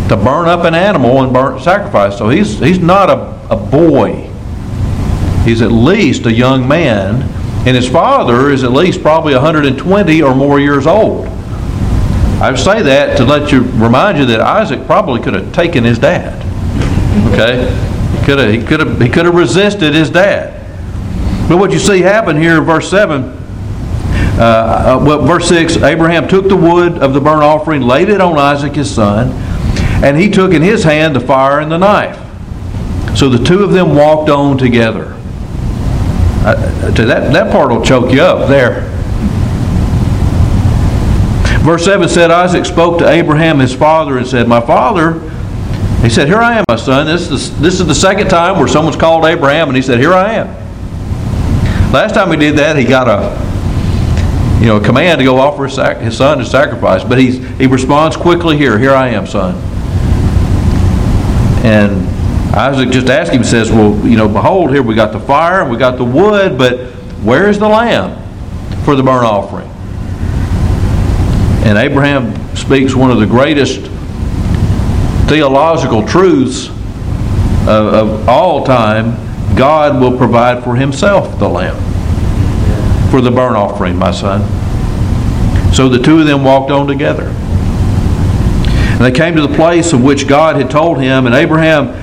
to 0.09 0.17
burn 0.17 0.47
up 0.47 0.65
an 0.65 0.73
animal 0.73 1.23
and 1.23 1.31
burn 1.31 1.59
sacrifice. 1.61 2.17
So 2.17 2.29
he's 2.29 2.59
he's 2.59 2.79
not 2.79 3.09
a, 3.09 3.53
a 3.53 3.55
boy. 3.55 4.29
He's 5.45 5.61
at 5.61 5.71
least 5.71 6.25
a 6.25 6.33
young 6.33 6.67
man, 6.67 7.21
and 7.67 7.75
his 7.75 7.87
father 7.87 8.49
is 8.49 8.63
at 8.63 8.71
least 8.71 9.01
probably 9.01 9.33
120 9.33 10.21
or 10.21 10.35
more 10.35 10.59
years 10.59 10.87
old. 10.87 11.27
I 12.41 12.55
say 12.55 12.81
that 12.83 13.17
to 13.17 13.25
let 13.25 13.51
you 13.51 13.61
remind 13.61 14.17
you 14.17 14.25
that 14.27 14.39
Isaac 14.39 14.85
probably 14.85 15.21
could 15.21 15.33
have 15.33 15.51
taken 15.53 15.83
his 15.83 15.99
dad. 15.99 16.45
Okay, 17.33 17.69
he 18.17 18.25
could 18.25 18.39
have 18.39 18.51
he 18.51 18.63
could 18.63 18.79
have 18.79 19.01
he 19.01 19.09
could 19.09 19.25
have 19.25 19.35
resisted 19.35 19.93
his 19.93 20.09
dad. 20.09 20.55
But 21.47 21.57
what 21.57 21.71
you 21.71 21.79
see 21.79 22.01
happen 22.01 22.37
here 22.37 22.57
in 22.57 22.63
verse 22.63 22.89
seven 22.89 23.38
uh, 24.37 24.99
uh, 24.99 25.03
well, 25.03 25.21
verse 25.25 25.49
6 25.49 25.77
Abraham 25.77 26.27
took 26.27 26.47
the 26.47 26.55
wood 26.55 26.99
of 26.99 27.13
the 27.13 27.21
burnt 27.21 27.43
offering, 27.43 27.81
laid 27.81 28.09
it 28.09 28.21
on 28.21 28.37
Isaac 28.37 28.73
his 28.73 28.93
son, 28.93 29.31
and 30.03 30.17
he 30.17 30.29
took 30.29 30.53
in 30.53 30.61
his 30.61 30.83
hand 30.83 31.15
the 31.15 31.19
fire 31.19 31.59
and 31.59 31.71
the 31.71 31.77
knife. 31.77 32.17
So 33.17 33.29
the 33.29 33.43
two 33.43 33.63
of 33.63 33.71
them 33.71 33.95
walked 33.95 34.29
on 34.29 34.57
together. 34.57 35.15
Uh, 36.41 36.55
that, 36.91 37.33
that 37.33 37.51
part 37.51 37.69
will 37.69 37.81
choke 37.81 38.13
you 38.13 38.21
up 38.21 38.47
there. 38.47 38.89
Verse 41.63 41.83
7 41.83 42.07
said, 42.07 42.31
Isaac 42.31 42.65
spoke 42.65 42.99
to 42.99 43.09
Abraham 43.09 43.59
his 43.59 43.75
father 43.75 44.17
and 44.17 44.25
said, 44.25 44.47
My 44.47 44.61
father, 44.61 45.19
he 46.01 46.09
said, 46.09 46.27
Here 46.27 46.37
I 46.37 46.59
am, 46.59 46.63
my 46.69 46.77
son. 46.77 47.05
This 47.05 47.29
is, 47.29 47.59
this 47.59 47.81
is 47.81 47.87
the 47.87 47.95
second 47.95 48.29
time 48.29 48.57
where 48.57 48.67
someone's 48.69 48.95
called 48.95 49.25
Abraham, 49.25 49.67
and 49.67 49.75
he 49.75 49.81
said, 49.81 49.99
Here 49.99 50.13
I 50.13 50.35
am. 50.35 50.47
Last 51.91 52.13
time 52.13 52.31
he 52.31 52.37
did 52.37 52.57
that, 52.57 52.77
he 52.77 52.85
got 52.85 53.09
a 53.09 53.48
you 54.59 54.65
know, 54.65 54.75
a 54.75 54.83
command 54.83 55.19
to 55.19 55.23
go 55.23 55.37
offer 55.37 55.65
his, 55.65 55.75
sac- 55.75 55.97
his 55.99 56.17
son 56.17 56.41
as 56.41 56.51
sacrifice. 56.51 57.01
But 57.01 57.17
he's, 57.17 57.37
he 57.57 57.65
responds 57.65 58.17
quickly 58.17 58.57
here, 58.57 58.77
Here 58.77 58.93
I 58.93 59.09
am, 59.09 59.25
son. 59.25 59.55
And 61.63 62.05
Isaac 62.53 62.89
just 62.89 63.07
asks 63.07 63.33
him, 63.33 63.43
says, 63.45 63.71
Well, 63.71 63.95
you 64.05 64.17
know, 64.17 64.27
behold, 64.27 64.71
here 64.71 64.83
we 64.83 64.95
got 64.95 65.13
the 65.13 65.19
fire 65.19 65.61
and 65.61 65.71
we 65.71 65.77
got 65.77 65.97
the 65.97 66.03
wood, 66.03 66.57
but 66.57 66.91
where's 67.23 67.57
the 67.57 67.69
lamb 67.69 68.17
for 68.83 68.95
the 68.95 69.03
burnt 69.03 69.25
offering? 69.25 69.69
And 71.65 71.77
Abraham 71.77 72.33
speaks 72.55 72.95
one 72.95 73.11
of 73.11 73.19
the 73.19 73.27
greatest 73.27 73.81
theological 75.29 76.05
truths 76.05 76.67
of, 76.67 77.93
of 77.93 78.27
all 78.27 78.65
time 78.65 79.15
God 79.55 80.01
will 80.01 80.17
provide 80.17 80.63
for 80.63 80.75
himself 80.75 81.39
the 81.39 81.47
lamb 81.47 81.88
for 83.09 83.21
the 83.21 83.31
burnt 83.31 83.55
offering, 83.55 83.95
my 83.95 84.11
son. 84.11 84.41
So 85.73 85.87
the 85.89 85.99
two 85.99 86.19
of 86.19 86.25
them 86.25 86.43
walked 86.43 86.71
on 86.71 86.87
together. 86.87 87.27
And 88.99 89.01
they 89.01 89.11
came 89.11 89.35
to 89.35 89.41
the 89.41 89.55
place 89.55 89.93
of 89.93 90.03
which 90.03 90.27
God 90.27 90.55
had 90.55 90.69
told 90.69 90.99
him, 90.99 91.25
and 91.25 91.33
Abraham 91.33 91.93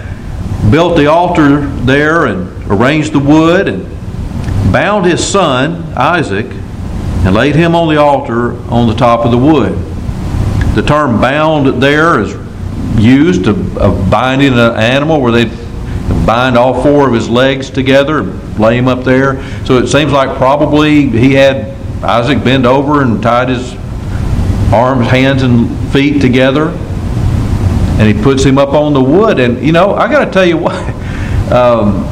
built 0.70 0.96
the 0.96 1.06
altar 1.06 1.66
there 1.66 2.26
and 2.26 2.48
arranged 2.70 3.12
the 3.12 3.18
wood 3.18 3.68
and 3.68 3.84
bound 4.72 5.06
his 5.06 5.26
son, 5.26 5.92
Isaac, 5.96 6.46
and 6.46 7.34
laid 7.34 7.54
him 7.54 7.74
on 7.74 7.88
the 7.92 8.00
altar 8.00 8.54
on 8.70 8.88
the 8.88 8.94
top 8.94 9.24
of 9.24 9.30
the 9.30 9.38
wood. 9.38 9.76
The 10.74 10.82
term 10.82 11.20
bound 11.20 11.82
there 11.82 12.20
is 12.20 12.34
used 12.98 13.46
of, 13.46 14.10
binding 14.10 14.52
an 14.54 14.76
animal 14.76 15.20
where 15.20 15.32
they 15.32 15.44
bind 16.26 16.56
all 16.56 16.82
four 16.82 17.08
of 17.08 17.14
his 17.14 17.28
legs 17.28 17.70
together 17.70 18.18
and 18.18 18.58
lay 18.58 18.76
him 18.76 18.88
up 18.88 19.04
there. 19.04 19.42
So 19.64 19.78
it 19.78 19.86
seems 19.86 20.12
like 20.12 20.36
probably 20.36 21.08
he 21.08 21.34
had 21.34 21.76
Isaac 22.02 22.42
bend 22.44 22.66
over 22.66 23.02
and 23.02 23.22
tied 23.22 23.48
his 23.48 23.74
arms, 24.72 25.06
hands, 25.06 25.42
and 25.42 25.70
feet 25.92 26.20
together. 26.20 26.68
And 27.98 28.14
he 28.14 28.22
puts 28.22 28.44
him 28.44 28.58
up 28.58 28.70
on 28.70 28.92
the 28.92 29.02
wood. 29.02 29.38
And, 29.40 29.64
you 29.64 29.72
know, 29.72 29.94
I 29.94 30.10
got 30.10 30.24
to 30.24 30.30
tell 30.30 30.44
you 30.44 30.58
what, 30.58 30.74
um, 31.52 32.04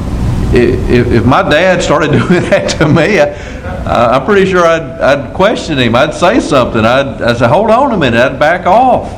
if, 0.55 1.11
if, 1.11 1.27
my 1.27 1.43
dad 1.43 1.83
started 1.83 2.13
doing 2.13 2.43
that 2.51 2.71
to 2.79 2.89
me, 2.89 3.21
I, 3.21 4.17
am 4.17 4.25
pretty 4.25 4.51
sure 4.51 4.65
I'd, 4.65 4.83
I'd, 4.83 5.35
question 5.35 5.79
him. 5.79 5.95
I'd 5.95 6.15
say 6.15 6.41
something. 6.41 6.85
I'd, 6.85 7.21
I'd 7.21 7.37
say, 7.37 7.49
hold 7.49 7.71
on 7.71 7.93
a 7.93 7.99
minute. 7.99 8.19
I'd 8.19 8.39
back 8.39 8.67
off. 8.67 9.11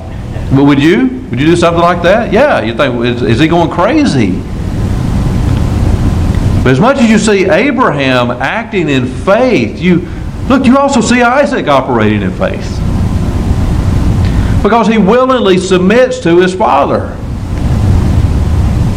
But 0.51 0.65
would 0.65 0.83
you? 0.83 1.27
Would 1.31 1.41
you 1.41 1.47
do 1.47 1.57
something 1.57 1.83
like 1.83 2.03
that? 2.03 2.33
Yeah. 2.33 2.63
You 2.63 2.75
think, 2.75 3.05
is, 3.05 3.23
is 3.23 3.39
he 3.39 3.49
going 3.49 3.71
crazy? 3.71 4.43
But 6.67 6.73
as 6.73 6.81
much 6.81 6.99
as 6.99 7.09
you 7.09 7.21
see 7.21 7.49
Abraham 7.49 8.29
acting 8.29 8.89
in 8.89 9.07
faith, 9.07 9.79
you 9.79 10.01
look, 10.49 10.67
you 10.67 10.77
also 10.77 11.01
see 11.01 11.23
Isaac 11.23 11.69
operating 11.69 12.23
in 12.23 12.33
faith. 12.33 12.69
Because 14.65 14.89
he 14.89 14.99
willingly 14.99 15.59
submits 15.59 16.19
to 16.25 16.41
his 16.41 16.53
father. 16.53 17.15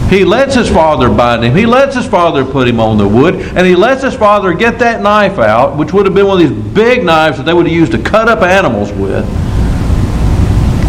He 0.10 0.26
lets 0.26 0.56
his 0.56 0.68
father 0.68 1.10
bind 1.10 1.44
him. 1.44 1.56
He 1.56 1.68
lets 1.68 1.96
his 1.96 2.08
father 2.08 2.44
put 2.44 2.68
him 2.68 2.80
on 2.80 2.98
the 2.98 3.08
wood. 3.08 3.36
And 3.36 3.68
he 3.68 3.76
lets 3.76 4.02
his 4.02 4.16
father 4.16 4.52
get 4.56 4.80
that 4.80 5.04
knife 5.04 5.38
out, 5.38 5.78
which 5.78 5.94
would 5.94 6.08
have 6.08 6.16
been 6.16 6.26
one 6.26 6.42
of 6.42 6.50
these 6.50 6.74
big 6.74 7.06
knives 7.06 7.38
that 7.38 7.44
they 7.44 7.54
would 7.54 7.68
have 7.68 7.76
used 7.76 7.92
to 7.92 8.02
cut 8.02 8.28
up 8.28 8.42
animals 8.42 8.92
with. 8.94 9.26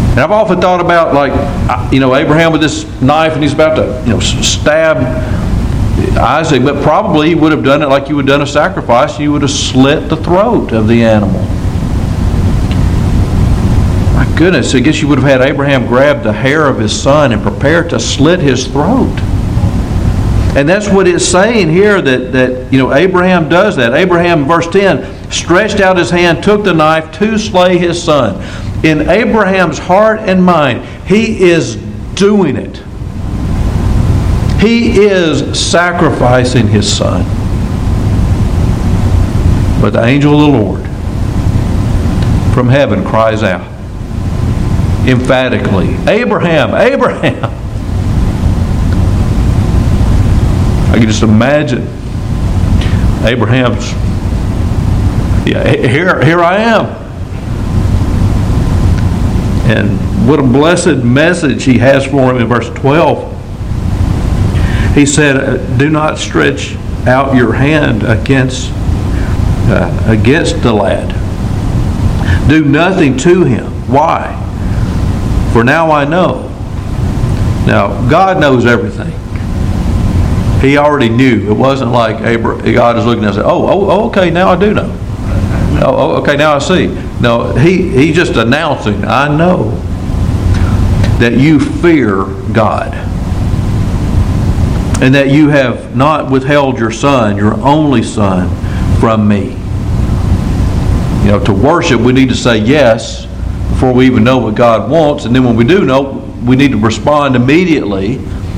And 0.09 0.19
I've 0.19 0.31
often 0.31 0.59
thought 0.59 0.81
about, 0.81 1.13
like, 1.13 1.93
you 1.93 1.99
know, 1.99 2.15
Abraham 2.15 2.51
with 2.51 2.61
this 2.61 2.85
knife 3.03 3.33
and 3.33 3.43
he's 3.43 3.53
about 3.53 3.75
to, 3.75 4.01
you 4.03 4.13
know, 4.13 4.19
stab 4.19 5.50
Isaac, 6.17 6.63
but 6.63 6.81
probably 6.83 7.29
he 7.29 7.35
would 7.35 7.51
have 7.51 7.63
done 7.63 7.81
it 7.81 7.87
like 7.87 8.09
you 8.09 8.15
would 8.15 8.27
have 8.27 8.39
done 8.39 8.41
a 8.41 8.51
sacrifice. 8.51 9.19
You 9.19 9.31
would 9.31 9.41
have 9.41 9.51
slit 9.51 10.09
the 10.09 10.17
throat 10.17 10.71
of 10.71 10.87
the 10.87 11.03
animal. 11.03 11.41
My 14.15 14.31
goodness, 14.37 14.75
I 14.75 14.79
guess 14.79 15.01
you 15.01 15.07
would 15.07 15.19
have 15.19 15.27
had 15.27 15.41
Abraham 15.41 15.87
grab 15.87 16.23
the 16.23 16.33
hair 16.33 16.67
of 16.67 16.77
his 16.77 16.99
son 16.99 17.31
and 17.31 17.41
prepare 17.41 17.87
to 17.89 17.99
slit 17.99 18.39
his 18.39 18.67
throat. 18.67 19.17
And 20.53 20.67
that's 20.67 20.89
what 20.89 21.07
it's 21.07 21.23
saying 21.23 21.69
here 21.69 22.01
that, 22.01 22.33
that 22.33 22.73
you 22.73 22.77
know 22.77 22.93
Abraham 22.93 23.47
does 23.47 23.77
that. 23.77 23.93
Abraham, 23.93 24.45
verse 24.45 24.67
10, 24.67 25.31
stretched 25.31 25.79
out 25.79 25.95
his 25.95 26.09
hand, 26.09 26.43
took 26.43 26.65
the 26.65 26.73
knife 26.73 27.09
to 27.19 27.37
slay 27.37 27.77
his 27.77 28.01
son. 28.01 28.35
In 28.83 29.09
Abraham's 29.09 29.77
heart 29.77 30.19
and 30.19 30.43
mind, 30.43 30.83
he 31.07 31.49
is 31.49 31.77
doing 32.15 32.57
it. 32.57 32.83
He 34.61 35.01
is 35.05 35.59
sacrificing 35.59 36.67
his 36.67 36.87
son. 36.95 37.23
But 39.81 39.93
the 39.93 40.05
angel 40.05 40.39
of 40.39 40.53
the 40.53 40.59
Lord 40.59 40.81
from 42.53 42.69
heaven 42.69 43.03
cries 43.03 43.41
out 43.41 43.67
emphatically, 45.07 45.95
Abraham, 46.07 46.75
Abraham. 46.75 47.45
I 50.91 50.97
can 50.99 51.07
just 51.07 51.23
imagine 51.23 51.81
Abraham's, 53.25 53.93
yeah, 55.47 55.67
here, 55.87 56.23
here 56.23 56.41
I 56.41 56.57
am. 56.57 56.85
And 59.71 60.27
what 60.27 60.39
a 60.39 60.43
blessed 60.43 61.03
message 61.03 61.63
he 61.63 61.79
has 61.79 62.05
for 62.05 62.29
him 62.29 62.37
in 62.37 62.45
verse 62.45 62.69
12. 62.69 63.30
He 64.93 65.05
said, 65.05 65.77
Do 65.77 65.89
not 65.89 66.17
stretch 66.17 66.75
out 67.07 67.35
your 67.35 67.53
hand 67.53 68.03
against, 68.03 68.71
uh, 68.73 70.05
against 70.07 70.61
the 70.61 70.73
lad. 70.73 71.09
Do 72.49 72.65
nothing 72.65 73.17
to 73.17 73.43
him. 73.43 73.65
Why? 73.87 74.37
For 75.53 75.63
now 75.63 75.91
I 75.91 76.05
know. 76.05 76.47
Now, 77.65 78.09
God 78.09 78.39
knows 78.39 78.65
everything. 78.65 79.11
He 80.61 80.77
already 80.77 81.09
knew. 81.09 81.49
It 81.49 81.53
wasn't 81.53 81.91
like 81.91 82.21
Abraham, 82.21 82.73
God 82.73 82.97
is 82.97 83.05
looking 83.05 83.23
and 83.25 83.33
saying, 83.33 83.45
oh, 83.47 83.67
oh, 83.67 83.89
oh, 83.89 84.09
okay, 84.09 84.29
now 84.29 84.49
I 84.49 84.59
do 84.59 84.73
know. 84.73 84.97
Oh, 85.83 85.95
oh, 85.95 86.21
okay, 86.21 86.35
now 86.35 86.55
I 86.55 86.59
see. 86.59 86.87
No, 87.19 87.53
he, 87.55 87.89
he's 87.89 88.15
just 88.15 88.35
announcing, 88.35 89.03
I 89.05 89.35
know 89.35 89.71
that 91.19 91.33
you 91.37 91.59
fear 91.59 92.25
God. 92.53 93.10
And 95.01 95.15
that 95.15 95.31
you 95.31 95.49
have 95.49 95.95
not 95.95 96.29
withheld 96.29 96.77
your 96.77 96.91
son, 96.91 97.35
your 97.35 97.53
only 97.55 98.03
son, 98.03 98.49
from 98.99 99.27
me. 99.27 99.57
You 101.25 101.31
know, 101.31 101.43
to 101.43 101.53
worship, 101.53 101.99
we 101.99 102.13
need 102.13 102.29
to 102.29 102.35
say 102.35 102.57
yes 102.57 103.25
before 103.71 103.93
we 103.93 104.05
even 104.05 104.23
know 104.23 104.37
what 104.37 104.53
God 104.53 104.91
wants. 104.91 105.25
And 105.25 105.35
then 105.35 105.43
when 105.43 105.55
we 105.55 105.63
do 105.63 105.85
know, 105.85 106.23
we 106.45 106.55
need 106.55 106.71
to 106.71 106.77
respond 106.77 107.35
immediately. 107.35 108.17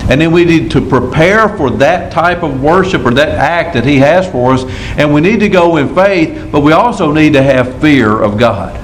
And 0.09 0.19
then 0.19 0.33
we 0.33 0.43
need 0.43 0.69
to 0.71 0.81
prepare 0.81 1.47
for 1.55 1.69
that 1.71 2.11
type 2.11 2.43
of 2.43 2.61
worship 2.61 3.05
or 3.05 3.11
that 3.11 3.29
act 3.29 3.73
that 3.75 3.85
He 3.85 3.99
has 3.99 4.29
for 4.29 4.51
us. 4.51 4.65
And 4.97 5.13
we 5.13 5.21
need 5.21 5.39
to 5.39 5.47
go 5.47 5.77
in 5.77 5.95
faith, 5.95 6.51
but 6.51 6.59
we 6.59 6.73
also 6.73 7.13
need 7.13 7.33
to 7.33 7.41
have 7.41 7.79
fear 7.79 8.21
of 8.21 8.37
God. 8.37 8.75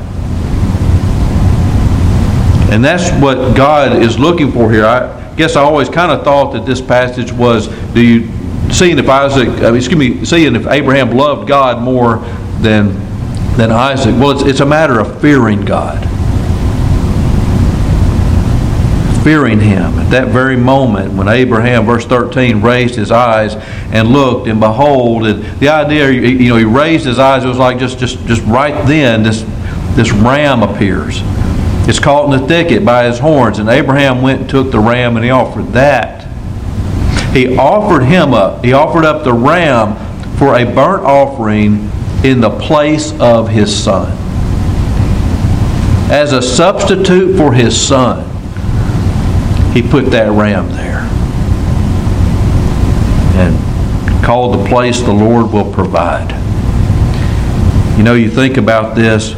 And 2.72 2.86
that's 2.86 3.12
what 3.22 3.58
God 3.58 4.02
is 4.02 4.18
looking 4.18 4.52
for 4.52 4.72
here. 4.72 4.86
I 4.86 5.29
guess 5.40 5.56
I 5.56 5.62
always 5.62 5.88
kind 5.88 6.12
of 6.12 6.26
thought 6.26 6.52
that 6.52 6.66
this 6.66 6.82
passage 6.82 7.32
was 7.32 7.70
do 7.94 8.06
you 8.06 8.28
seeing 8.74 9.00
if 9.00 9.08
Isaac, 9.08 9.48
uh, 9.64 9.74
excuse 9.74 9.98
me, 9.98 10.26
seeing 10.26 10.54
if 10.54 10.68
Abraham 10.68 11.12
loved 11.12 11.48
God 11.48 11.82
more 11.82 12.18
than 12.62 12.94
than 13.56 13.72
Isaac. 13.72 14.14
Well, 14.16 14.32
it's, 14.32 14.44
it's 14.44 14.60
a 14.60 14.66
matter 14.66 15.00
of 15.00 15.22
fearing 15.22 15.64
God 15.64 16.06
fearing 19.24 19.60
him. 19.60 20.00
At 20.00 20.12
that 20.12 20.30
very 20.30 20.56
moment, 20.56 21.14
when 21.14 21.28
Abraham, 21.28 21.86
verse 21.86 22.06
13, 22.06 22.62
raised 22.62 22.96
his 22.96 23.12
eyes 23.12 23.56
and 23.92 24.08
looked, 24.08 24.48
and 24.48 24.60
behold, 24.62 25.28
and 25.28 25.44
the 25.60 25.68
idea, 25.68 26.10
you 26.10 26.50
know, 26.50 26.56
he 26.56 26.64
raised 26.64 27.06
his 27.06 27.20
eyes, 27.20 27.44
it 27.44 27.48
was 27.48 27.58
like 27.58 27.78
just, 27.78 28.00
just, 28.00 28.26
just 28.28 28.42
right 28.44 28.88
then, 28.88 29.22
this, 29.22 29.42
this 29.96 30.12
ram 30.12 30.64
appears. 30.64 31.22
It's 31.90 31.98
caught 31.98 32.32
in 32.32 32.40
the 32.40 32.48
thicket 32.48 32.86
by 32.86 33.06
his 33.06 33.18
horns, 33.18 33.58
and 33.58 33.68
Abraham 33.68 34.22
went 34.22 34.42
and 34.42 34.50
took 34.50 34.70
the 34.70 34.78
ram 34.80 35.16
and 35.16 35.26
he 35.26 35.32
offered 35.32 35.70
that. 35.70 36.24
He 37.34 37.58
offered 37.58 38.04
him 38.04 38.32
up, 38.32 38.64
he 38.64 38.74
offered 38.74 39.06
up 39.06 39.24
the 39.24 39.34
ram 39.34 39.96
for 40.38 40.56
a 40.56 40.66
burnt 40.66 41.04
offering 41.04 41.90
in 42.24 42.42
the 42.42 42.52
place 42.52 43.20
of 43.20 43.50
his 43.50 43.76
son. 43.76 44.16
As 46.12 46.32
a 46.32 46.44
substitute 46.44 47.36
for 47.36 47.54
his 47.54 47.76
son 47.76 48.24
he 49.74 49.82
put 49.82 50.12
that 50.12 50.32
ram 50.32 50.70
there 50.70 51.00
and 53.36 54.24
called 54.24 54.60
the 54.60 54.70
place 54.70 55.02
the 55.02 55.12
Lord 55.12 55.52
will 55.52 55.74
provide. 55.74 56.30
You 57.98 58.04
know, 58.04 58.14
you 58.14 58.30
think 58.30 58.58
about 58.58 58.96
this 58.96 59.34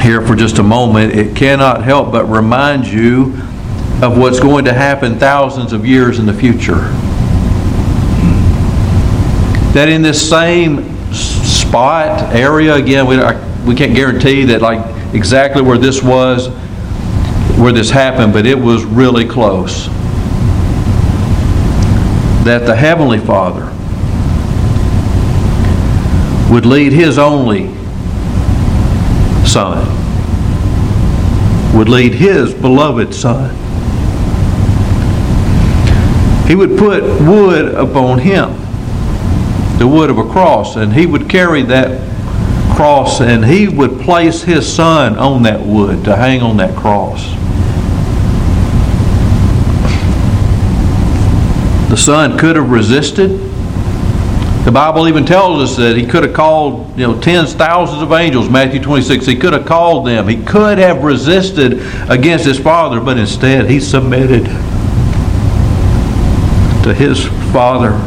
here 0.00 0.20
for 0.26 0.34
just 0.34 0.58
a 0.58 0.62
moment, 0.62 1.14
it 1.14 1.36
cannot 1.36 1.82
help 1.82 2.12
but 2.12 2.24
remind 2.26 2.86
you 2.86 3.34
of 4.02 4.16
what's 4.16 4.40
going 4.40 4.64
to 4.64 4.72
happen 4.72 5.18
thousands 5.18 5.72
of 5.72 5.84
years 5.84 6.18
in 6.18 6.26
the 6.26 6.32
future. 6.32 6.80
That 9.72 9.88
in 9.88 10.02
this 10.02 10.28
same 10.28 11.12
spot, 11.12 12.34
area, 12.34 12.74
again, 12.74 13.06
we, 13.06 13.16
we 13.66 13.74
can't 13.74 13.94
guarantee 13.94 14.44
that 14.46 14.62
like 14.62 14.84
exactly 15.14 15.62
where 15.62 15.78
this 15.78 16.02
was 16.02 16.48
where 17.58 17.72
this 17.72 17.90
happened, 17.90 18.32
but 18.32 18.46
it 18.46 18.58
was 18.58 18.84
really 18.84 19.26
close. 19.26 19.86
That 22.44 22.64
the 22.64 22.74
Heavenly 22.74 23.18
Father 23.18 23.66
would 26.50 26.64
lead 26.64 26.92
His 26.92 27.18
only 27.18 27.79
Son, 29.50 29.84
would 31.76 31.88
lead 31.88 32.14
His 32.14 32.54
beloved 32.54 33.12
Son. 33.12 33.50
He 36.46 36.54
would 36.54 36.78
put 36.78 37.02
wood 37.22 37.74
upon 37.74 38.20
Him, 38.20 38.50
the 39.78 39.88
wood 39.88 40.08
of 40.08 40.18
a 40.18 40.22
cross, 40.22 40.76
and 40.76 40.92
He 40.92 41.04
would 41.04 41.28
carry 41.28 41.62
that 41.62 42.00
cross 42.76 43.20
and 43.20 43.44
He 43.44 43.66
would 43.66 44.00
place 44.00 44.42
His 44.42 44.72
Son 44.72 45.18
on 45.18 45.42
that 45.42 45.60
wood 45.60 46.04
to 46.04 46.14
hang 46.14 46.42
on 46.42 46.56
that 46.58 46.76
cross. 46.76 47.24
The 51.90 51.96
Son 51.96 52.38
could 52.38 52.54
have 52.54 52.70
resisted. 52.70 53.49
The 54.64 54.70
Bible 54.70 55.08
even 55.08 55.24
tells 55.24 55.70
us 55.70 55.76
that 55.78 55.96
he 55.96 56.06
could 56.06 56.22
have 56.22 56.34
called, 56.34 56.98
you 56.98 57.06
know, 57.06 57.18
tens, 57.20 57.54
thousands 57.54 58.02
of 58.02 58.12
angels, 58.12 58.50
Matthew 58.50 58.80
26. 58.80 59.24
He 59.24 59.36
could 59.36 59.54
have 59.54 59.64
called 59.64 60.06
them. 60.06 60.28
He 60.28 60.42
could 60.44 60.76
have 60.78 61.02
resisted 61.02 61.80
against 62.10 62.44
his 62.44 62.58
Father, 62.58 63.00
but 63.00 63.16
instead 63.16 63.70
he 63.70 63.80
submitted 63.80 64.44
to 66.84 66.94
his 66.94 67.26
Father. 67.52 67.98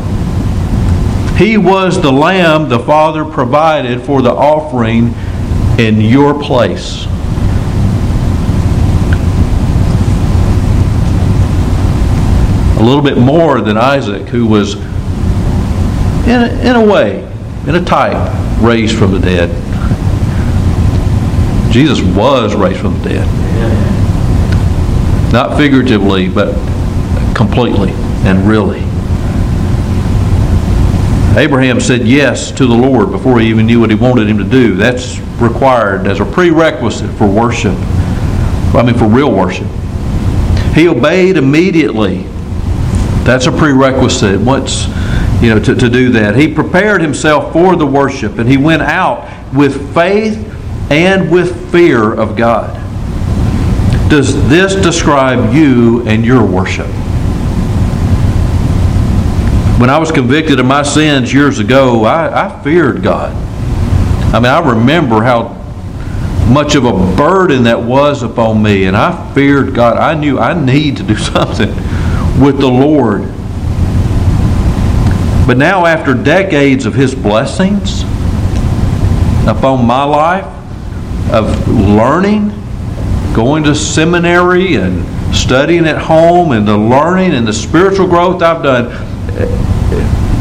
He 1.37 1.57
was 1.57 1.99
the 1.99 2.11
lamb 2.11 2.69
the 2.69 2.79
Father 2.79 3.25
provided 3.25 4.01
for 4.03 4.21
the 4.21 4.31
offering 4.31 5.15
in 5.79 5.99
your 6.01 6.39
place. 6.39 7.07
a 12.75 12.85
little 12.85 13.01
bit 13.01 13.17
more 13.17 13.61
than 13.61 13.77
Isaac, 13.77 14.27
who 14.27 14.45
was, 14.45 14.75
in 16.23 16.41
a, 16.41 16.69
in 16.69 16.75
a 16.75 16.86
way, 16.86 17.23
in 17.67 17.75
a 17.75 17.83
type, 17.83 18.15
raised 18.62 18.97
from 18.97 19.12
the 19.12 19.19
dead. 19.19 19.49
Jesus 21.71 22.01
was 22.01 22.55
raised 22.55 22.79
from 22.79 22.97
the 22.99 23.09
dead. 23.09 23.27
Not 25.33 25.57
figuratively, 25.57 26.29
but 26.29 26.53
completely 27.36 27.91
and 28.25 28.47
really. 28.47 28.79
Abraham 31.36 31.79
said 31.81 32.07
yes 32.07 32.51
to 32.51 32.67
the 32.67 32.75
Lord 32.75 33.12
before 33.12 33.39
he 33.39 33.49
even 33.49 33.65
knew 33.65 33.79
what 33.79 33.89
he 33.89 33.95
wanted 33.95 34.27
him 34.27 34.38
to 34.38 34.43
do. 34.43 34.75
That's 34.75 35.17
required 35.41 36.05
as 36.05 36.19
a 36.19 36.25
prerequisite 36.25 37.09
for 37.17 37.27
worship. 37.27 37.73
I 38.75 38.83
mean, 38.86 38.95
for 38.95 39.07
real 39.07 39.31
worship. 39.31 39.67
He 40.75 40.88
obeyed 40.88 41.38
immediately 41.38 42.23
That's 43.23 43.45
a 43.45 43.51
prerequisite. 43.51 44.39
Once 44.41 44.86
you 45.43 45.49
know 45.49 45.60
to, 45.60 45.75
to 45.75 45.89
do 45.89 46.10
that, 46.12 46.36
he 46.36 46.53
prepared 46.53 47.01
himself 47.01 47.51
for 47.51 47.75
the 47.75 47.86
worship, 47.86 48.39
and 48.39 48.49
he 48.49 48.56
went 48.56 48.82
out 48.82 49.27
with 49.53 49.93
faith 49.93 50.38
and 50.89 51.29
with 51.29 51.71
fear 51.71 52.13
of 52.13 52.38
God. 52.38 52.79
Does 54.10 54.47
this 54.47 54.75
describe 54.75 55.53
you 55.53 56.08
and 56.08 56.25
your 56.25 56.45
worship? 56.45 56.88
When 59.79 59.89
I 59.89 59.97
was 59.97 60.12
convicted 60.12 60.62
of 60.62 60.65
my 60.65 60.84
sins 60.84 61.34
years 61.34 61.60
ago, 61.60 62.06
I, 62.06 62.45
I 62.45 62.63
feared 62.63 63.03
God. 63.03 63.34
I 64.34 64.39
mean, 64.39 64.45
I 64.45 64.60
remember 64.60 65.23
how 65.23 65.60
much 66.47 66.75
of 66.75 66.86
a 66.86 66.93
burden 67.17 67.63
that 67.63 67.82
was 67.82 68.23
upon 68.23 68.63
me, 68.63 68.86
and 68.86 68.95
I 68.95 69.34
feared 69.34 69.73
God. 69.73 69.97
I 69.97 70.13
knew 70.13 70.39
I 70.39 70.53
need 70.53 70.97
to 70.97 71.03
do 71.03 71.15
something 71.17 71.69
with 72.41 72.60
the 72.60 72.69
Lord. 72.69 73.23
But 75.45 75.58
now, 75.58 75.86
after 75.86 76.13
decades 76.13 76.86
of 76.86 76.93
His 76.93 77.13
blessings 77.13 78.03
upon 79.45 79.86
my 79.86 80.03
life, 80.03 80.45
of 81.32 81.67
learning, 81.67 82.49
going 83.34 83.63
to 83.63 83.75
seminary 83.75 84.75
and 84.75 85.03
studying 85.36 85.86
at 85.86 85.97
home, 85.97 86.51
and 86.51 86.67
the 86.67 86.77
learning 86.77 87.34
and 87.34 87.45
the 87.45 87.53
spiritual 87.53 88.08
growth 88.08 88.41
I've 88.41 88.63
done, 88.63 88.86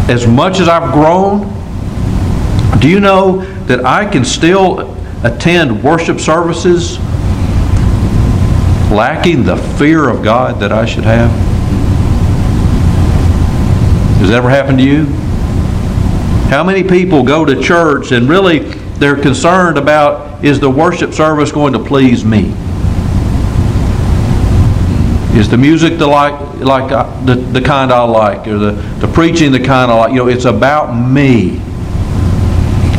as 0.08 0.26
much 0.26 0.60
as 0.60 0.68
I've 0.68 0.92
grown, 0.92 1.48
do 2.80 2.88
you 2.88 3.00
know 3.00 3.42
that 3.66 3.84
I 3.84 4.04
can 4.04 4.24
still 4.24 4.94
attend 5.24 5.82
worship 5.82 6.20
services 6.20 6.98
lacking 8.90 9.44
the 9.44 9.56
fear 9.78 10.08
of 10.08 10.22
God 10.22 10.60
that 10.60 10.70
I 10.70 10.84
should 10.84 11.04
have? 11.04 11.51
Has 14.22 14.30
that 14.30 14.36
ever 14.36 14.50
happened 14.50 14.78
to 14.78 14.84
you? 14.84 15.06
How 16.48 16.62
many 16.62 16.84
people 16.84 17.24
go 17.24 17.44
to 17.44 17.60
church 17.60 18.12
and 18.12 18.28
really 18.28 18.60
they're 18.60 19.20
concerned 19.20 19.78
about 19.78 20.44
is 20.44 20.60
the 20.60 20.70
worship 20.70 21.12
service 21.12 21.50
going 21.50 21.72
to 21.72 21.80
please 21.80 22.24
me? 22.24 22.54
Is 25.36 25.48
the 25.48 25.56
music 25.58 25.98
the 25.98 26.06
like 26.06 26.38
like 26.60 26.92
uh, 26.92 27.24
the, 27.24 27.34
the 27.34 27.60
kind 27.60 27.90
I 27.90 28.04
like, 28.04 28.46
or 28.46 28.58
the, 28.58 28.70
the 29.04 29.08
preaching 29.08 29.50
the 29.50 29.58
kind 29.58 29.90
I 29.90 29.96
like? 29.96 30.10
You 30.10 30.18
know, 30.18 30.28
it's 30.28 30.44
about 30.44 30.92
me. 30.92 31.58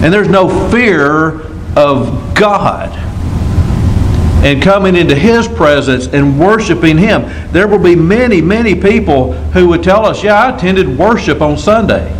And 0.03 0.13
there's 0.13 0.27
no 0.27 0.69
fear 0.69 1.39
of 1.77 2.35
God 2.35 2.91
and 4.43 4.61
coming 4.61 4.95
into 4.95 5.15
His 5.15 5.47
presence 5.47 6.07
and 6.07 6.39
worshiping 6.39 6.97
Him. 6.97 7.23
There 7.51 7.67
will 7.67 7.79
be 7.79 7.95
many, 7.95 8.41
many 8.41 8.75
people 8.75 9.33
who 9.51 9.69
would 9.69 9.83
tell 9.83 10.05
us, 10.05 10.23
Yeah, 10.23 10.35
I 10.35 10.55
attended 10.55 10.97
worship 10.97 11.41
on 11.41 11.57
Sunday. 11.57 12.19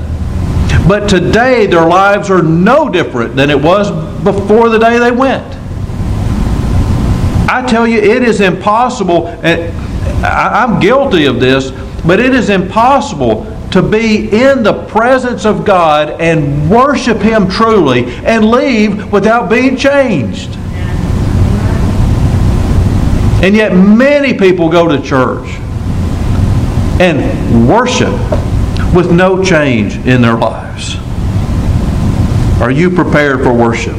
But 0.88 1.08
today 1.08 1.66
their 1.68 1.88
lives 1.88 2.30
are 2.30 2.42
no 2.42 2.90
different 2.90 3.36
than 3.36 3.50
it 3.50 3.62
was 3.62 3.92
before 4.24 4.70
the 4.70 4.80
day 4.80 5.00
they 5.00 5.12
went. 5.12 5.54
I 7.50 7.64
tell 7.68 7.86
you, 7.86 8.00
it 8.00 8.24
is 8.24 8.42
impossible, 8.42 9.28
and 9.28 9.72
I'm 10.26 10.80
guilty 10.80 11.26
of 11.26 11.40
this, 11.40 11.72
but 12.06 12.20
it 12.20 12.34
is 12.34 12.50
impossible 12.50 13.46
to 13.72 13.82
be 13.82 14.30
in 14.30 14.64
the 14.64 14.86
presence 14.86 15.46
of 15.46 15.66
God 15.66 16.22
and 16.22 16.70
worship 16.70 17.18
Him 17.18 17.50
truly 17.50 18.06
and 18.24 18.50
leave 18.50 19.12
without 19.12 19.50
being 19.50 19.76
changed. 19.76 20.58
And 23.43 23.53
yet, 23.58 23.73
many 23.73 24.34
people 24.34 24.69
go 24.69 24.88
to 24.88 25.01
church 25.01 25.45
and 27.01 27.67
worship 27.67 28.13
with 28.95 29.12
no 29.12 29.43
change 29.43 29.97
in 30.08 30.21
their 30.21 30.38
lives. 30.38 30.95
Are 32.62 32.71
you 32.71 32.89
prepared 32.89 33.41
for 33.41 33.51
worship? 33.51 33.97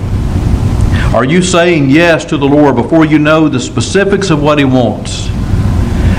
Are 1.15 1.27
you 1.27 1.43
saying 1.43 1.91
yes 1.91 2.25
to 2.25 2.39
the 2.39 2.47
Lord 2.47 2.75
before 2.75 3.05
you 3.05 3.19
know 3.19 3.51
the 3.51 3.61
specifics 3.61 4.31
of 4.31 4.43
what 4.43 4.57
He 4.57 4.65
wants? 4.65 5.27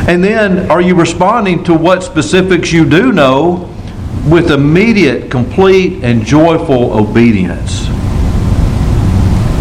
And 0.07 0.23
then, 0.23 0.69
are 0.69 0.79
you 0.79 0.93
responding 0.93 1.63
to 1.63 1.73
what 1.73 2.03
specifics 2.03 2.71
you 2.71 2.87
do 2.87 3.11
know 3.11 3.73
with 4.29 4.51
immediate, 4.51 5.31
complete, 5.31 6.03
and 6.03 6.23
joyful 6.23 6.93
obedience? 6.93 7.87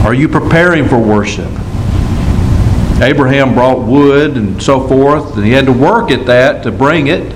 Are 0.05 0.13
you 0.13 0.29
preparing 0.29 0.87
for 0.87 0.99
worship? 0.99 1.64
Abraham 3.03 3.55
brought 3.55 3.81
wood 3.81 4.37
and 4.37 4.63
so 4.63 4.87
forth, 4.87 5.37
and 5.37 5.45
he 5.45 5.53
had 5.53 5.67
to 5.67 5.73
work 5.73 6.11
at 6.11 6.27
that 6.27 6.63
to 6.63 6.71
bring 6.71 7.09
it. 7.09 7.33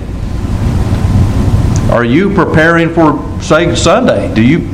Are 1.91 2.05
you 2.05 2.33
preparing 2.35 2.93
for, 2.95 3.43
say, 3.43 3.75
Sunday? 3.75 4.33
Do 4.35 4.43
you? 4.43 4.73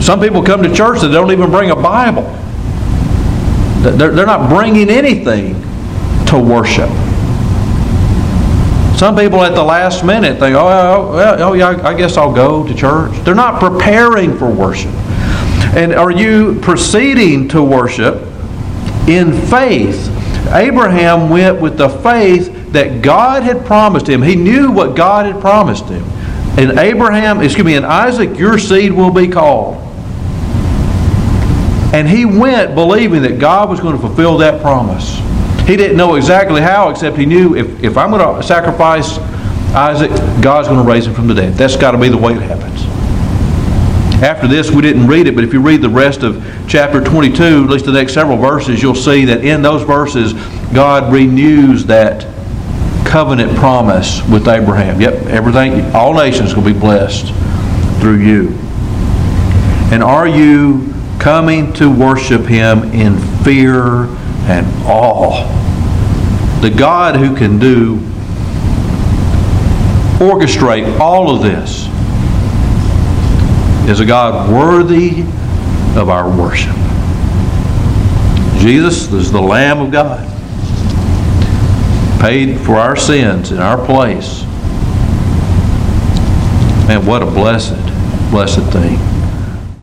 Some 0.00 0.20
people 0.20 0.42
come 0.42 0.62
to 0.62 0.74
church 0.74 1.00
that 1.00 1.10
don't 1.10 1.30
even 1.32 1.50
bring 1.50 1.70
a 1.70 1.76
Bible. 1.76 2.22
They're, 3.82 4.26
not 4.26 4.48
bringing 4.48 4.88
anything 4.90 5.54
to 6.26 6.38
worship. 6.38 6.90
Some 8.96 9.14
people 9.14 9.42
at 9.42 9.54
the 9.54 9.62
last 9.62 10.04
minute 10.04 10.38
think, 10.38 10.56
oh, 10.56 10.66
oh, 10.66 11.10
oh, 11.12 11.36
oh 11.50 11.52
yeah, 11.52 11.86
I 11.86 11.94
guess 11.94 12.16
I'll 12.16 12.34
go 12.34 12.66
to 12.66 12.74
church. 12.74 13.12
They're 13.24 13.34
not 13.34 13.60
preparing 13.60 14.36
for 14.38 14.50
worship. 14.50 14.92
And 15.76 15.92
are 15.92 16.10
you 16.10 16.58
proceeding 16.60 17.48
to 17.48 17.62
worship 17.62 18.25
in 19.08 19.32
faith? 19.46 20.10
Abraham 20.52 21.28
went 21.28 21.60
with 21.60 21.76
the 21.76 21.88
faith 21.88 22.72
that 22.72 23.02
God 23.02 23.42
had 23.42 23.64
promised 23.66 24.08
him. 24.08 24.22
He 24.22 24.36
knew 24.36 24.70
what 24.70 24.96
God 24.96 25.26
had 25.26 25.40
promised 25.40 25.86
him. 25.86 26.04
And 26.58 26.78
Abraham, 26.78 27.40
excuse 27.40 27.64
me, 27.64 27.74
and 27.74 27.84
Isaac, 27.84 28.38
your 28.38 28.58
seed 28.58 28.92
will 28.92 29.10
be 29.10 29.28
called. 29.28 29.82
And 31.92 32.08
he 32.08 32.24
went 32.24 32.74
believing 32.74 33.22
that 33.22 33.38
God 33.38 33.68
was 33.68 33.80
going 33.80 33.94
to 33.94 34.00
fulfill 34.00 34.38
that 34.38 34.60
promise. 34.60 35.18
He 35.66 35.76
didn't 35.76 35.96
know 35.96 36.14
exactly 36.14 36.60
how, 36.60 36.90
except 36.90 37.16
he 37.16 37.26
knew 37.26 37.56
if, 37.56 37.82
if 37.82 37.96
I'm 37.96 38.10
going 38.10 38.36
to 38.36 38.42
sacrifice 38.46 39.18
Isaac, 39.74 40.10
God's 40.40 40.68
going 40.68 40.84
to 40.84 40.90
raise 40.90 41.06
him 41.06 41.14
from 41.14 41.26
the 41.26 41.34
dead. 41.34 41.54
That's 41.54 41.76
got 41.76 41.90
to 41.90 41.98
be 41.98 42.08
the 42.08 42.16
way 42.16 42.34
it 42.34 42.42
happens. 42.42 42.85
After 44.22 44.48
this, 44.48 44.70
we 44.70 44.82
didn't 44.82 45.06
read 45.06 45.26
it, 45.26 45.34
but 45.34 45.44
if 45.44 45.52
you 45.52 45.60
read 45.60 45.82
the 45.82 45.88
rest 45.88 46.22
of 46.22 46.44
chapter 46.68 47.02
22, 47.02 47.42
at 47.42 47.70
least 47.70 47.84
the 47.84 47.92
next 47.92 48.14
several 48.14 48.38
verses, 48.38 48.82
you'll 48.82 48.94
see 48.94 49.24
that 49.26 49.44
in 49.44 49.62
those 49.62 49.82
verses, 49.82 50.32
God 50.72 51.12
renews 51.12 51.84
that 51.86 52.26
covenant 53.06 53.56
promise 53.56 54.26
with 54.28 54.48
Abraham. 54.48 55.00
Yep, 55.00 55.26
everything, 55.26 55.94
all 55.94 56.14
nations 56.14 56.54
will 56.54 56.64
be 56.64 56.72
blessed 56.72 57.26
through 58.00 58.20
you. 58.20 58.48
And 59.92 60.02
are 60.02 60.26
you 60.26 60.92
coming 61.18 61.72
to 61.74 61.90
worship 61.90 62.42
Him 62.42 62.84
in 62.92 63.18
fear 63.42 64.04
and 64.46 64.66
awe. 64.84 65.44
The 66.60 66.70
God 66.70 67.16
who 67.16 67.34
can 67.36 67.58
do, 67.58 67.96
orchestrate 70.18 71.00
all 71.00 71.34
of 71.34 71.42
this, 71.42 71.86
is 73.88 74.00
a 74.00 74.04
God 74.04 74.50
worthy 74.52 75.22
of 75.98 76.08
our 76.08 76.28
worship. 76.28 76.74
Jesus 78.60 79.12
is 79.12 79.30
the 79.30 79.40
Lamb 79.40 79.80
of 79.80 79.92
God, 79.92 80.26
paid 82.20 82.58
for 82.60 82.74
our 82.74 82.96
sins 82.96 83.52
in 83.52 83.58
our 83.58 83.82
place. 83.86 84.42
Man, 86.88 87.06
what 87.06 87.22
a 87.22 87.26
blessed, 87.26 87.76
blessed 88.30 88.64
thing. 88.72 89.15